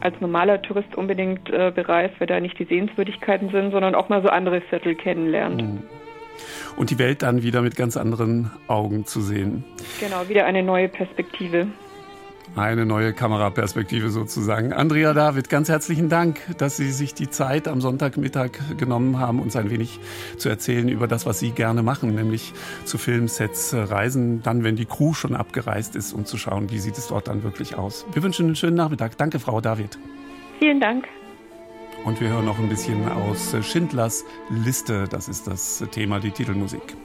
[0.00, 4.22] als normaler Tourist unbedingt äh, bereist, weil da nicht die Sehenswürdigkeiten sind, sondern auch mal
[4.22, 5.62] so andere Viertel kennenlernt.
[5.62, 5.82] Mhm
[6.76, 9.64] und die Welt dann wieder mit ganz anderen Augen zu sehen.
[10.00, 11.68] Genau, wieder eine neue Perspektive.
[12.56, 14.72] Eine neue Kameraperspektive sozusagen.
[14.72, 19.56] Andrea David, ganz herzlichen Dank, dass Sie sich die Zeit am Sonntagmittag genommen haben, uns
[19.56, 20.00] ein wenig
[20.38, 22.54] zu erzählen über das, was Sie gerne machen, nämlich
[22.86, 26.96] zu Filmsets reisen, dann, wenn die Crew schon abgereist ist, um zu schauen, wie sieht
[26.96, 28.06] es dort dann wirklich aus.
[28.14, 29.18] Wir wünschen einen schönen Nachmittag.
[29.18, 29.98] Danke, Frau David.
[30.58, 31.04] Vielen Dank.
[32.06, 35.04] Und wir hören noch ein bisschen aus Schindlers Liste.
[35.10, 36.96] Das ist das Thema, die Titelmusik.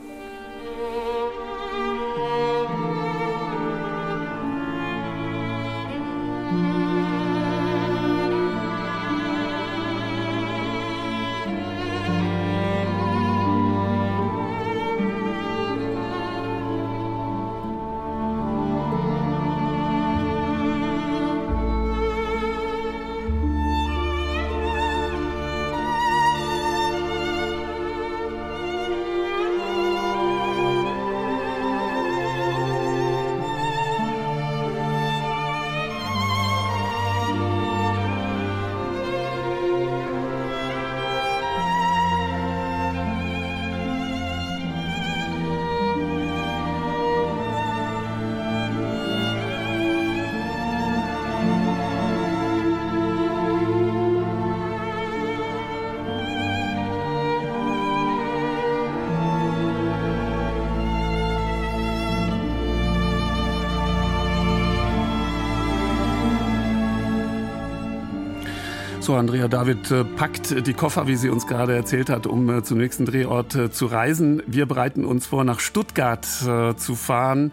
[69.02, 72.62] So, Andrea David äh, packt die Koffer, wie sie uns gerade erzählt hat, um äh,
[72.62, 74.44] zum nächsten Drehort äh, zu reisen.
[74.46, 77.52] Wir bereiten uns vor, nach Stuttgart zu fahren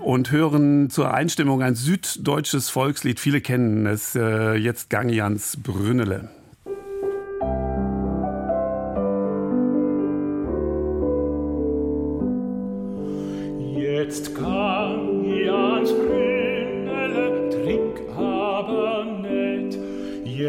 [0.00, 3.18] und hören zur Einstimmung ein süddeutsches Volkslied.
[3.18, 6.30] Viele kennen es, jetzt Gangians Brünnele.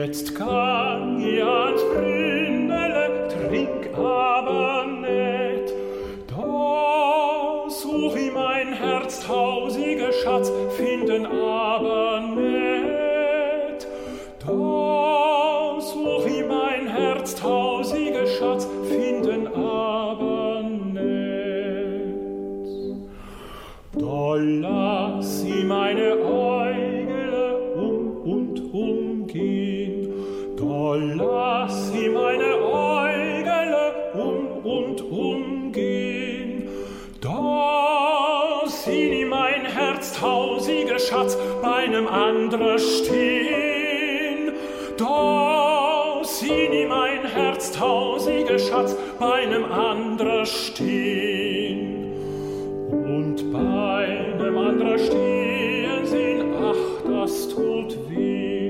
[0.07, 5.73] Jetzt kann ich ja Brünnele trink aber nicht.
[6.29, 12.46] Da such ich mein Herz herztausige Schatz, finden aber nicht.
[41.07, 44.51] Schatz bei einem anderen stehen.
[44.97, 52.13] Doch sieh nie mein Herz tausiger Schatz bei einem anderen stehen.
[52.91, 54.05] Und bei
[54.37, 58.69] einem anderen stehen sehen, ach, das tut weh.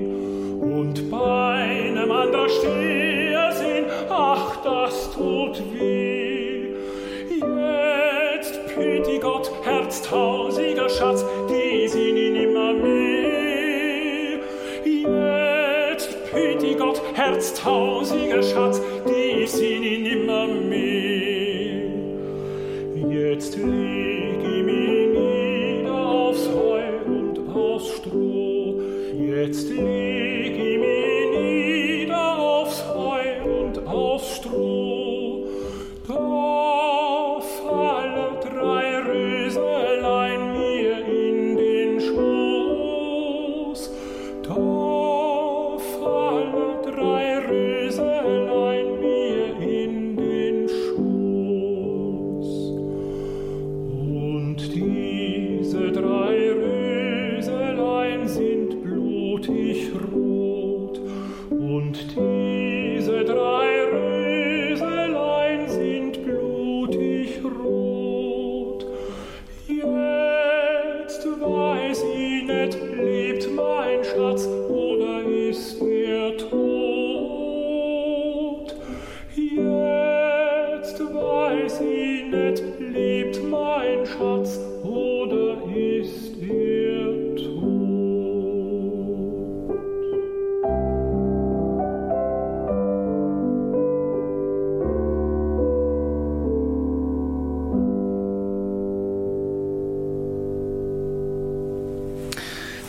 [0.62, 6.28] Und bei einem anderen stehen sehen, ach, das tut weh.
[7.30, 11.26] Jetzt, Püti Gott, Herz tausiger Schatz,
[17.28, 20.88] herztausiger Schatz, die sind in nimmer mehr.
[23.12, 23.97] Jetzt leg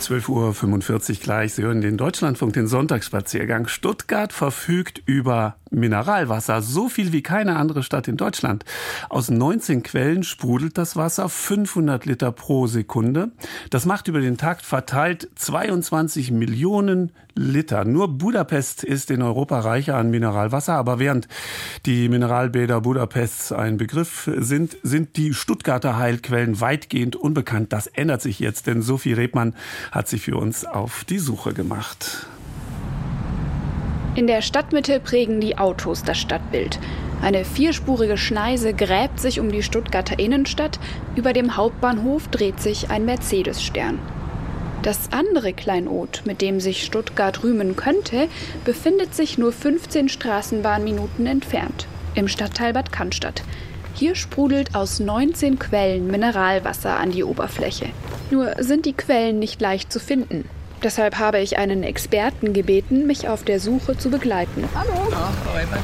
[0.08, 1.52] 12.45 Uhr gleich.
[1.52, 3.68] Sie hören den Deutschlandfunk, den Sonntagsspaziergang.
[3.68, 8.64] Stuttgart verfügt über Mineralwasser, so viel wie keine andere Stadt in Deutschland.
[9.08, 13.30] Aus 19 Quellen sprudelt das Wasser 500 Liter pro Sekunde.
[13.70, 17.84] Das macht über den Tag verteilt 22 Millionen Liter.
[17.84, 21.28] Nur Budapest ist in Europa reicher an Mineralwasser, aber während
[21.86, 27.72] die Mineralbäder Budapests ein Begriff sind, sind die Stuttgarter Heilquellen weitgehend unbekannt.
[27.72, 29.54] Das ändert sich jetzt, denn Sophie Rebmann
[29.92, 32.26] hat sich für uns auf die Suche gemacht.
[34.18, 36.80] In der Stadtmitte prägen die Autos das Stadtbild.
[37.22, 40.80] Eine vierspurige Schneise gräbt sich um die Stuttgarter Innenstadt,
[41.14, 44.00] über dem Hauptbahnhof dreht sich ein Mercedes-Stern.
[44.82, 48.26] Das andere Kleinod, mit dem sich Stuttgart rühmen könnte,
[48.64, 53.44] befindet sich nur 15 Straßenbahnminuten entfernt, im Stadtteil Bad Cannstatt.
[53.94, 57.90] Hier sprudelt aus 19 Quellen Mineralwasser an die Oberfläche.
[58.32, 60.50] Nur sind die Quellen nicht leicht zu finden.
[60.82, 64.68] Deshalb habe ich einen Experten gebeten, mich auf der Suche zu begleiten.
[64.74, 65.10] Hallo.
[65.10, 65.32] Ja,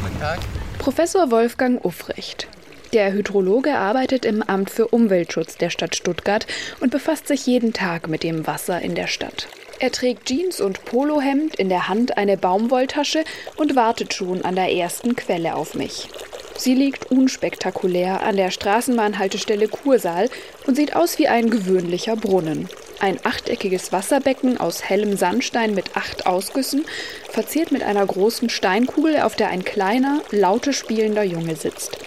[0.03, 0.39] guten Tag.
[0.79, 2.47] Professor Wolfgang Uffrecht.
[2.93, 6.47] Der Hydrologe arbeitet im Amt für Umweltschutz der Stadt Stuttgart
[6.79, 9.49] und befasst sich jeden Tag mit dem Wasser in der Stadt.
[9.81, 13.25] Er trägt Jeans und Polohemd, in der Hand eine Baumwolltasche
[13.57, 16.09] und wartet schon an der ersten Quelle auf mich.
[16.57, 20.31] Sie liegt unspektakulär an der Straßenbahnhaltestelle Kursaal
[20.69, 22.69] und sieht aus wie ein gewöhnlicher Brunnen.
[23.05, 26.87] Ein achteckiges Wasserbecken aus hellem Sandstein mit acht Ausgüssen,
[27.29, 31.99] verziert mit einer großen Steinkugel, auf der ein kleiner, laute spielender Junge sitzt.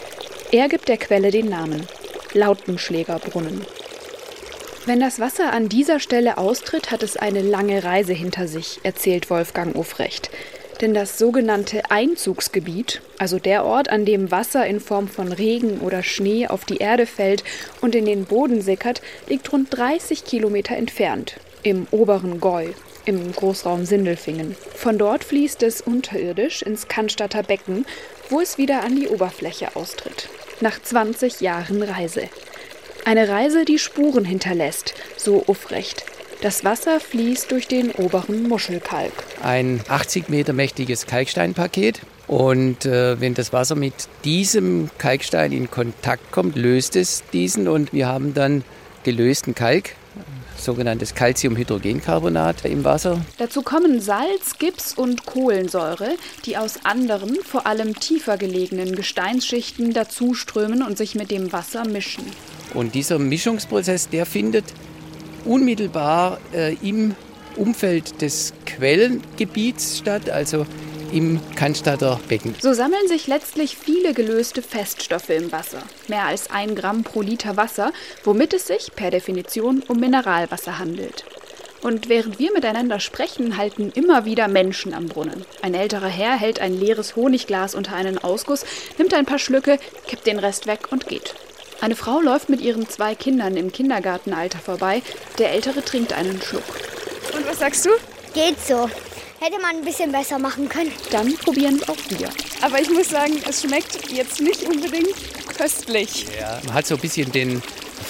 [0.51, 1.85] Er gibt der Quelle den Namen
[2.33, 3.63] Lautenschlägerbrunnen.
[4.87, 9.29] Wenn das Wasser an dieser Stelle austritt, hat es eine lange Reise hinter sich, erzählt
[9.29, 10.31] Wolfgang Ufrecht.
[10.81, 16.03] Denn das sogenannte Einzugsgebiet, also der Ort, an dem Wasser in Form von Regen oder
[16.03, 17.43] Schnee auf die Erde fällt
[17.81, 22.67] und in den Boden sickert, liegt rund 30 Kilometer entfernt, im oberen Gäu,
[23.05, 24.55] im Großraum Sindelfingen.
[24.75, 27.85] Von dort fließt es unterirdisch ins Cannstatter Becken,
[28.29, 30.29] wo es wieder an die Oberfläche austritt.
[30.61, 32.29] Nach 20 Jahren Reise.
[33.05, 36.03] Eine Reise, die Spuren hinterlässt, so Uffrecht.
[36.41, 39.11] Das Wasser fließt durch den oberen Muschelkalk.
[39.41, 42.01] Ein 80 Meter mächtiges Kalksteinpaket.
[42.27, 47.93] Und äh, wenn das Wasser mit diesem Kalkstein in Kontakt kommt, löst es diesen und
[47.93, 48.63] wir haben dann
[49.03, 49.95] gelösten Kalk
[50.59, 53.21] sogenanntes Calciumhydrogencarbonat im Wasser.
[53.37, 56.15] Dazu kommen Salz, Gips und Kohlensäure,
[56.45, 62.25] die aus anderen, vor allem tiefer gelegenen Gesteinsschichten dazuströmen und sich mit dem Wasser mischen.
[62.73, 64.65] Und dieser Mischungsprozess, der findet
[65.47, 67.15] unmittelbar äh, im
[67.55, 70.65] Umfeld des Quellengebiets statt, also
[71.11, 72.55] im Cannstatter Becken.
[72.59, 75.81] So sammeln sich letztlich viele gelöste Feststoffe im Wasser.
[76.07, 77.93] Mehr als ein Gramm pro Liter Wasser,
[78.23, 81.25] womit es sich per Definition um Mineralwasser handelt.
[81.81, 85.45] Und während wir miteinander sprechen, halten immer wieder Menschen am Brunnen.
[85.61, 88.65] Ein älterer Herr hält ein leeres Honigglas unter einen Ausguss,
[88.97, 91.35] nimmt ein paar Schlücke, kippt den Rest weg und geht.
[91.79, 95.01] Eine Frau läuft mit ihren zwei Kindern im Kindergartenalter vorbei.
[95.37, 96.63] Der Ältere trinkt einen Schluck.
[97.35, 97.89] Und was sagst du?
[98.33, 98.89] Geht so.
[99.39, 100.91] Hätte man ein bisschen besser machen können.
[101.11, 102.29] Dann probieren es auch wir.
[102.61, 105.13] Aber ich muss sagen, es schmeckt jetzt nicht unbedingt
[105.55, 106.25] köstlich.
[106.39, 107.61] Ja, man hat so ein bisschen den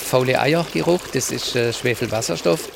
[0.10, 2.70] faule Eiergeruch, das ist äh, Schwefelwasserstoff.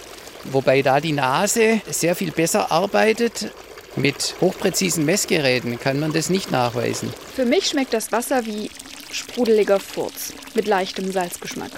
[0.52, 3.52] Wobei da die Nase sehr viel besser arbeitet.
[3.96, 7.14] Mit hochpräzisen Messgeräten kann man das nicht nachweisen.
[7.36, 8.70] Für mich schmeckt das Wasser wie
[9.12, 11.72] sprudeliger Furz mit leichtem Salzgeschmack.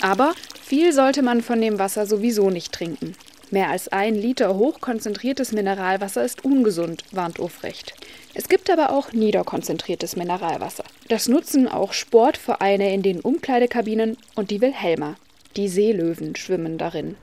[0.00, 3.14] Aber viel sollte man von dem Wasser sowieso nicht trinken.
[3.50, 7.94] Mehr als ein Liter hochkonzentriertes Mineralwasser ist ungesund, warnt Ufrecht.
[8.32, 10.84] Es gibt aber auch niederkonzentriertes Mineralwasser.
[11.08, 15.16] Das nutzen auch Sportvereine in den Umkleidekabinen und die Wilhelma.
[15.56, 17.16] Die Seelöwen schwimmen darin.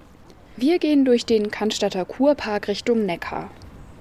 [0.57, 3.49] Wir gehen durch den Cannstatter Kurpark Richtung Neckar.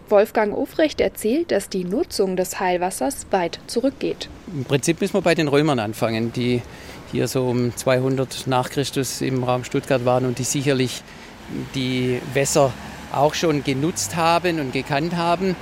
[0.08, 4.28] Wolfgang Ufrecht erzählt, dass die Nutzung des Heilwassers weit zurückgeht.
[4.52, 6.62] Im Prinzip müssen wir bei den Römern anfangen, die
[7.10, 11.02] hier so um 200 nach Christus im Raum Stuttgart waren und die sicherlich
[11.74, 12.72] die Wässer
[13.12, 15.56] auch schon genutzt haben und gekannt haben.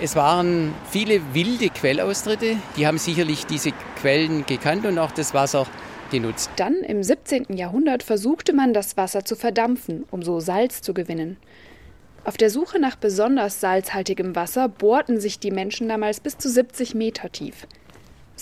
[0.00, 5.66] Es waren viele wilde Quellaustritte, die haben sicherlich diese Quellen gekannt und auch das Wasser
[6.10, 6.50] genutzt.
[6.56, 7.56] Dann im 17.
[7.56, 11.38] Jahrhundert versuchte man das Wasser zu verdampfen, um so Salz zu gewinnen.
[12.24, 16.94] Auf der Suche nach besonders salzhaltigem Wasser bohrten sich die Menschen damals bis zu 70
[16.94, 17.66] Meter tief.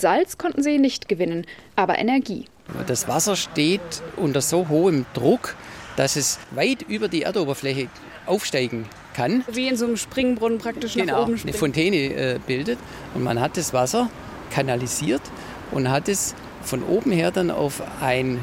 [0.00, 1.46] Salz konnten sie nicht gewinnen,
[1.76, 2.46] aber Energie.
[2.86, 3.80] Das Wasser steht
[4.16, 5.56] unter so hohem Druck,
[5.96, 7.88] dass es weit über die Erdoberfläche
[8.26, 9.44] aufsteigen kann.
[9.50, 11.58] Wie in so einem Springbrunnen praktisch genau, nach oben eine springen.
[11.58, 12.78] Fontäne äh, bildet.
[13.14, 14.08] Und man hat das Wasser
[14.50, 15.22] kanalisiert
[15.70, 18.38] und hat es von oben her dann auf ein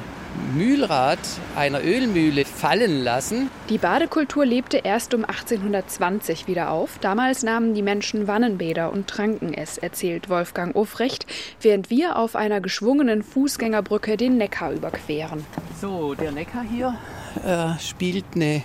[0.55, 1.19] Mühlrad
[1.55, 3.49] einer Ölmühle fallen lassen.
[3.69, 6.99] Die Badekultur lebte erst um 1820 wieder auf.
[6.99, 11.25] Damals nahmen die Menschen Wannenbäder und tranken es, erzählt Wolfgang Ufrecht,
[11.61, 15.45] während wir auf einer geschwungenen Fußgängerbrücke den Neckar überqueren.
[15.81, 16.97] So, der Neckar hier
[17.45, 18.63] äh, spielt eine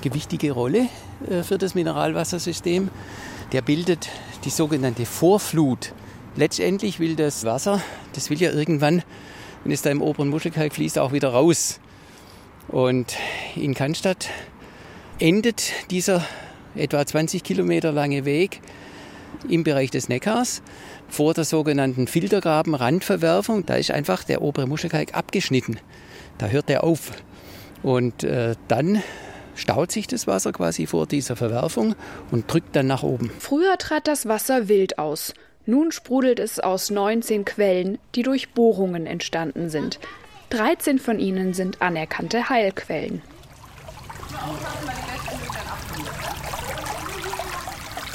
[0.00, 0.88] gewichtige Rolle
[1.28, 2.90] äh, für das Mineralwassersystem.
[3.52, 4.08] Der bildet
[4.44, 5.92] die sogenannte Vorflut.
[6.36, 7.80] Letztendlich will das Wasser,
[8.12, 9.02] das will ja irgendwann,
[9.66, 11.80] wenn es da im oberen Muschelkalk fließt, auch wieder raus.
[12.68, 13.16] Und
[13.56, 14.28] in Cannstatt
[15.18, 16.24] endet dieser
[16.76, 18.60] etwa 20 Kilometer lange Weg
[19.48, 20.62] im Bereich des Neckars
[21.08, 23.66] vor der sogenannten Filtergraben-Randverwerfung.
[23.66, 25.80] Da ist einfach der obere Muschelkalk abgeschnitten.
[26.38, 27.10] Da hört er auf.
[27.82, 29.02] Und äh, dann
[29.56, 31.96] staut sich das Wasser quasi vor dieser Verwerfung
[32.30, 33.32] und drückt dann nach oben.
[33.40, 35.34] Früher trat das Wasser wild aus.
[35.66, 39.98] Nun sprudelt es aus 19 Quellen, die durch Bohrungen entstanden sind.
[40.50, 43.20] 13 von ihnen sind anerkannte Heilquellen.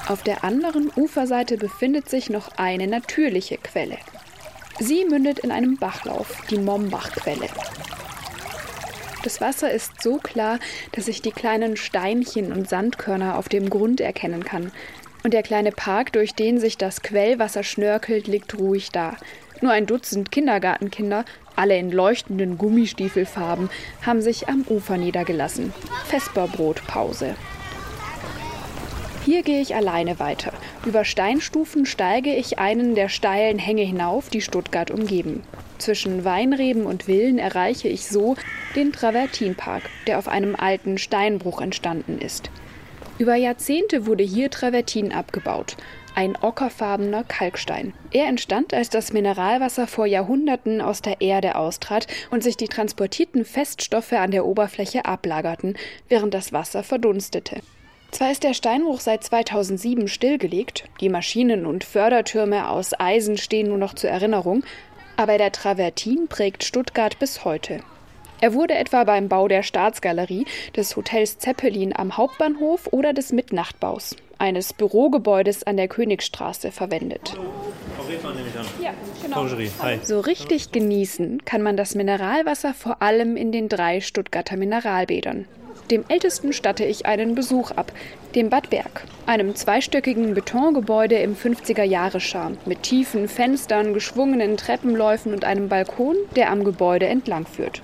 [0.07, 3.97] Auf der anderen Uferseite befindet sich noch eine natürliche Quelle.
[4.79, 7.47] Sie mündet in einem Bachlauf, die Mombachquelle.
[9.23, 10.57] Das Wasser ist so klar,
[10.93, 14.71] dass ich die kleinen Steinchen und Sandkörner auf dem Grund erkennen kann.
[15.23, 19.17] Und der kleine Park, durch den sich das Quellwasser schnörkelt, liegt ruhig da.
[19.61, 21.25] Nur ein Dutzend Kindergartenkinder,
[21.55, 23.69] alle in leuchtenden Gummistiefelfarben,
[24.03, 25.73] haben sich am Ufer niedergelassen.
[26.07, 27.35] Vesperbrotpause.
[29.23, 30.51] Hier gehe ich alleine weiter.
[30.83, 35.43] Über Steinstufen steige ich einen der steilen Hänge hinauf, die Stuttgart umgeben.
[35.77, 38.35] Zwischen Weinreben und Villen erreiche ich so
[38.75, 42.49] den Travertinpark, der auf einem alten Steinbruch entstanden ist.
[43.21, 45.77] Über Jahrzehnte wurde hier Travertin abgebaut,
[46.15, 47.93] ein ockerfarbener Kalkstein.
[48.11, 53.45] Er entstand, als das Mineralwasser vor Jahrhunderten aus der Erde austrat und sich die transportierten
[53.45, 55.77] Feststoffe an der Oberfläche ablagerten,
[56.09, 57.61] während das Wasser verdunstete.
[58.09, 63.77] Zwar ist der Steinbruch seit 2007 stillgelegt, die Maschinen und Fördertürme aus Eisen stehen nur
[63.77, 64.63] noch zur Erinnerung,
[65.15, 67.81] aber der Travertin prägt Stuttgart bis heute.
[68.41, 70.45] Er wurde etwa beim Bau der Staatsgalerie,
[70.75, 77.35] des Hotels Zeppelin am Hauptbahnhof oder des Mitnachtbaus, eines Bürogebäudes an der Königstraße, verwendet.
[78.81, 79.47] Ja, genau.
[80.01, 85.45] So richtig genießen kann man das Mineralwasser vor allem in den drei Stuttgarter Mineralbädern.
[85.91, 87.91] Dem ältesten statte ich einen Besuch ab,
[88.33, 95.69] dem Bad Berg, einem zweistöckigen Betongebäude im 50er-Jahre-Charme mit tiefen Fenstern, geschwungenen Treppenläufen und einem
[95.69, 97.83] Balkon, der am Gebäude entlang führt.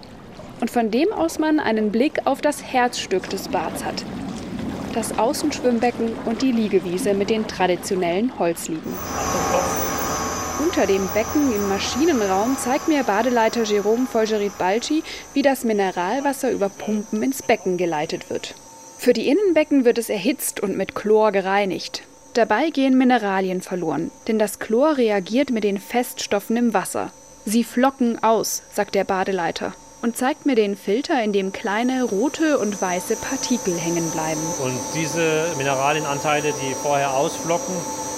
[0.60, 4.04] Und von dem aus man einen Blick auf das Herzstück des Bads hat.
[4.94, 8.94] Das Außenschwimmbecken und die Liegewiese mit den traditionellen Holzliegen.
[10.60, 15.04] Unter dem Becken im Maschinenraum zeigt mir Badeleiter Jerome Folgerit Balci,
[15.34, 18.56] wie das Mineralwasser über Pumpen ins Becken geleitet wird.
[18.98, 22.02] Für die Innenbecken wird es erhitzt und mit Chlor gereinigt.
[22.34, 27.12] Dabei gehen Mineralien verloren, denn das Chlor reagiert mit den Feststoffen im Wasser.
[27.46, 32.60] Sie flocken aus, sagt der Badeleiter und zeigt mir den Filter, in dem kleine rote
[32.60, 34.42] und weiße Partikel hängen bleiben.
[34.64, 37.76] Und diese Mineralienanteile, die vorher ausflocken,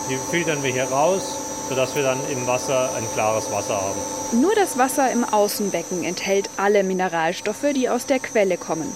[0.10, 1.36] die filtern wir hier raus,
[1.70, 4.42] sodass wir dann im Wasser ein klares Wasser haben.
[4.42, 8.92] Nur das Wasser im Außenbecken enthält alle Mineralstoffe, die aus der Quelle kommen,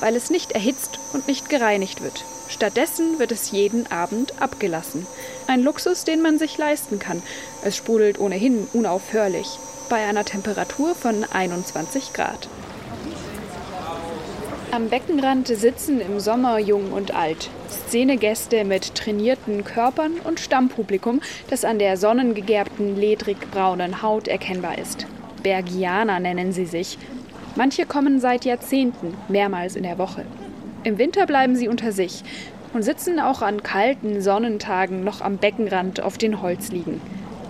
[0.00, 2.24] weil es nicht erhitzt und nicht gereinigt wird.
[2.48, 5.06] Stattdessen wird es jeden Abend abgelassen.
[5.48, 7.22] Ein Luxus, den man sich leisten kann.
[7.64, 9.58] Es sprudelt ohnehin unaufhörlich
[9.88, 12.48] bei einer Temperatur von 21 Grad.
[14.72, 17.50] Am Beckenrand sitzen im Sommer jung und alt.
[17.70, 25.06] Szenegäste mit trainierten Körpern und Stammpublikum, das an der sonnengegerbten, ledrig braunen Haut erkennbar ist.
[25.42, 26.98] Bergianer nennen sie sich.
[27.54, 30.24] Manche kommen seit Jahrzehnten, mehrmals in der Woche.
[30.84, 32.22] Im Winter bleiben sie unter sich
[32.74, 37.00] und sitzen auch an kalten Sonnentagen noch am Beckenrand auf den Holzliegen.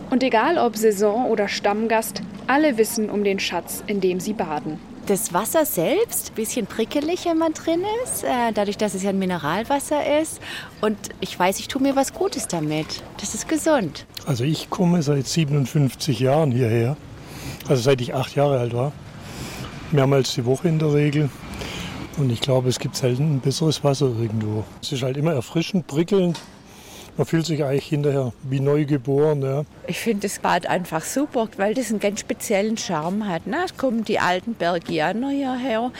[0.08, 4.78] Und egal ob Saison oder Stammgast, alle wissen um den Schatz, in dem sie baden.
[5.06, 9.10] Das Wasser selbst, ein bisschen prickelig, wenn man drin ist, äh, dadurch, dass es ja
[9.10, 10.40] ein Mineralwasser ist.
[10.80, 13.02] Und ich weiß, ich tue mir was Gutes damit.
[13.20, 14.06] Das ist gesund.
[14.26, 16.96] Also ich komme seit 57 Jahren hierher,
[17.68, 18.92] also seit ich acht Jahre alt war.
[19.92, 21.30] Mehrmals die Woche in der Regel.
[22.16, 24.64] Und ich glaube, es gibt selten ein besseres Wasser irgendwo.
[24.82, 26.40] Es ist halt immer erfrischend, prickelnd
[27.16, 29.42] man fühlt sich eigentlich hinterher wie neu geboren.
[29.42, 29.64] Ja.
[29.86, 33.46] Ich finde das Bad einfach super, weil das einen ganz speziellen Charme hat.
[33.46, 33.58] Ne?
[33.64, 35.92] Es kommen die alten Bergianer hierher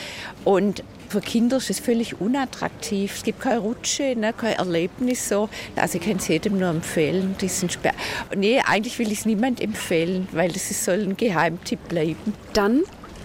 [0.45, 3.15] und für Kinder ist es völlig unattraktiv.
[3.17, 5.49] Es gibt keine Rutsche, ne, kein Erlebnis so.
[5.77, 7.37] Also ich kann es jedem nur empfehlen.
[7.41, 7.71] Diesen
[8.35, 12.35] nee, eigentlich will ich es niemand empfehlen, weil das soll ein Geheimtipp bleiben.
[12.53, 12.83] Dann,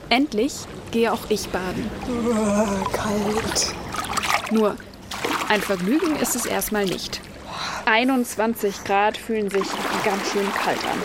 [0.09, 0.53] endlich,
[0.91, 1.89] gehe auch ich baden.
[2.07, 3.73] Oh, kalt.
[4.51, 4.75] Nur,
[5.49, 7.19] ein Vergnügen ist es erstmal nicht.
[7.85, 9.67] 21 Grad fühlen sich
[10.03, 11.01] ganz schön kalt an.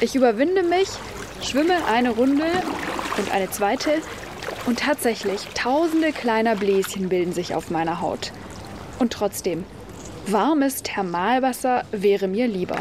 [0.00, 0.88] Ich überwinde mich,
[1.42, 2.44] schwimme eine Runde
[3.16, 4.02] und eine zweite
[4.66, 8.32] und tatsächlich tausende kleiner Bläschen bilden sich auf meiner Haut.
[8.98, 9.64] Und trotzdem,
[10.26, 12.78] warmes Thermalwasser wäre mir lieber.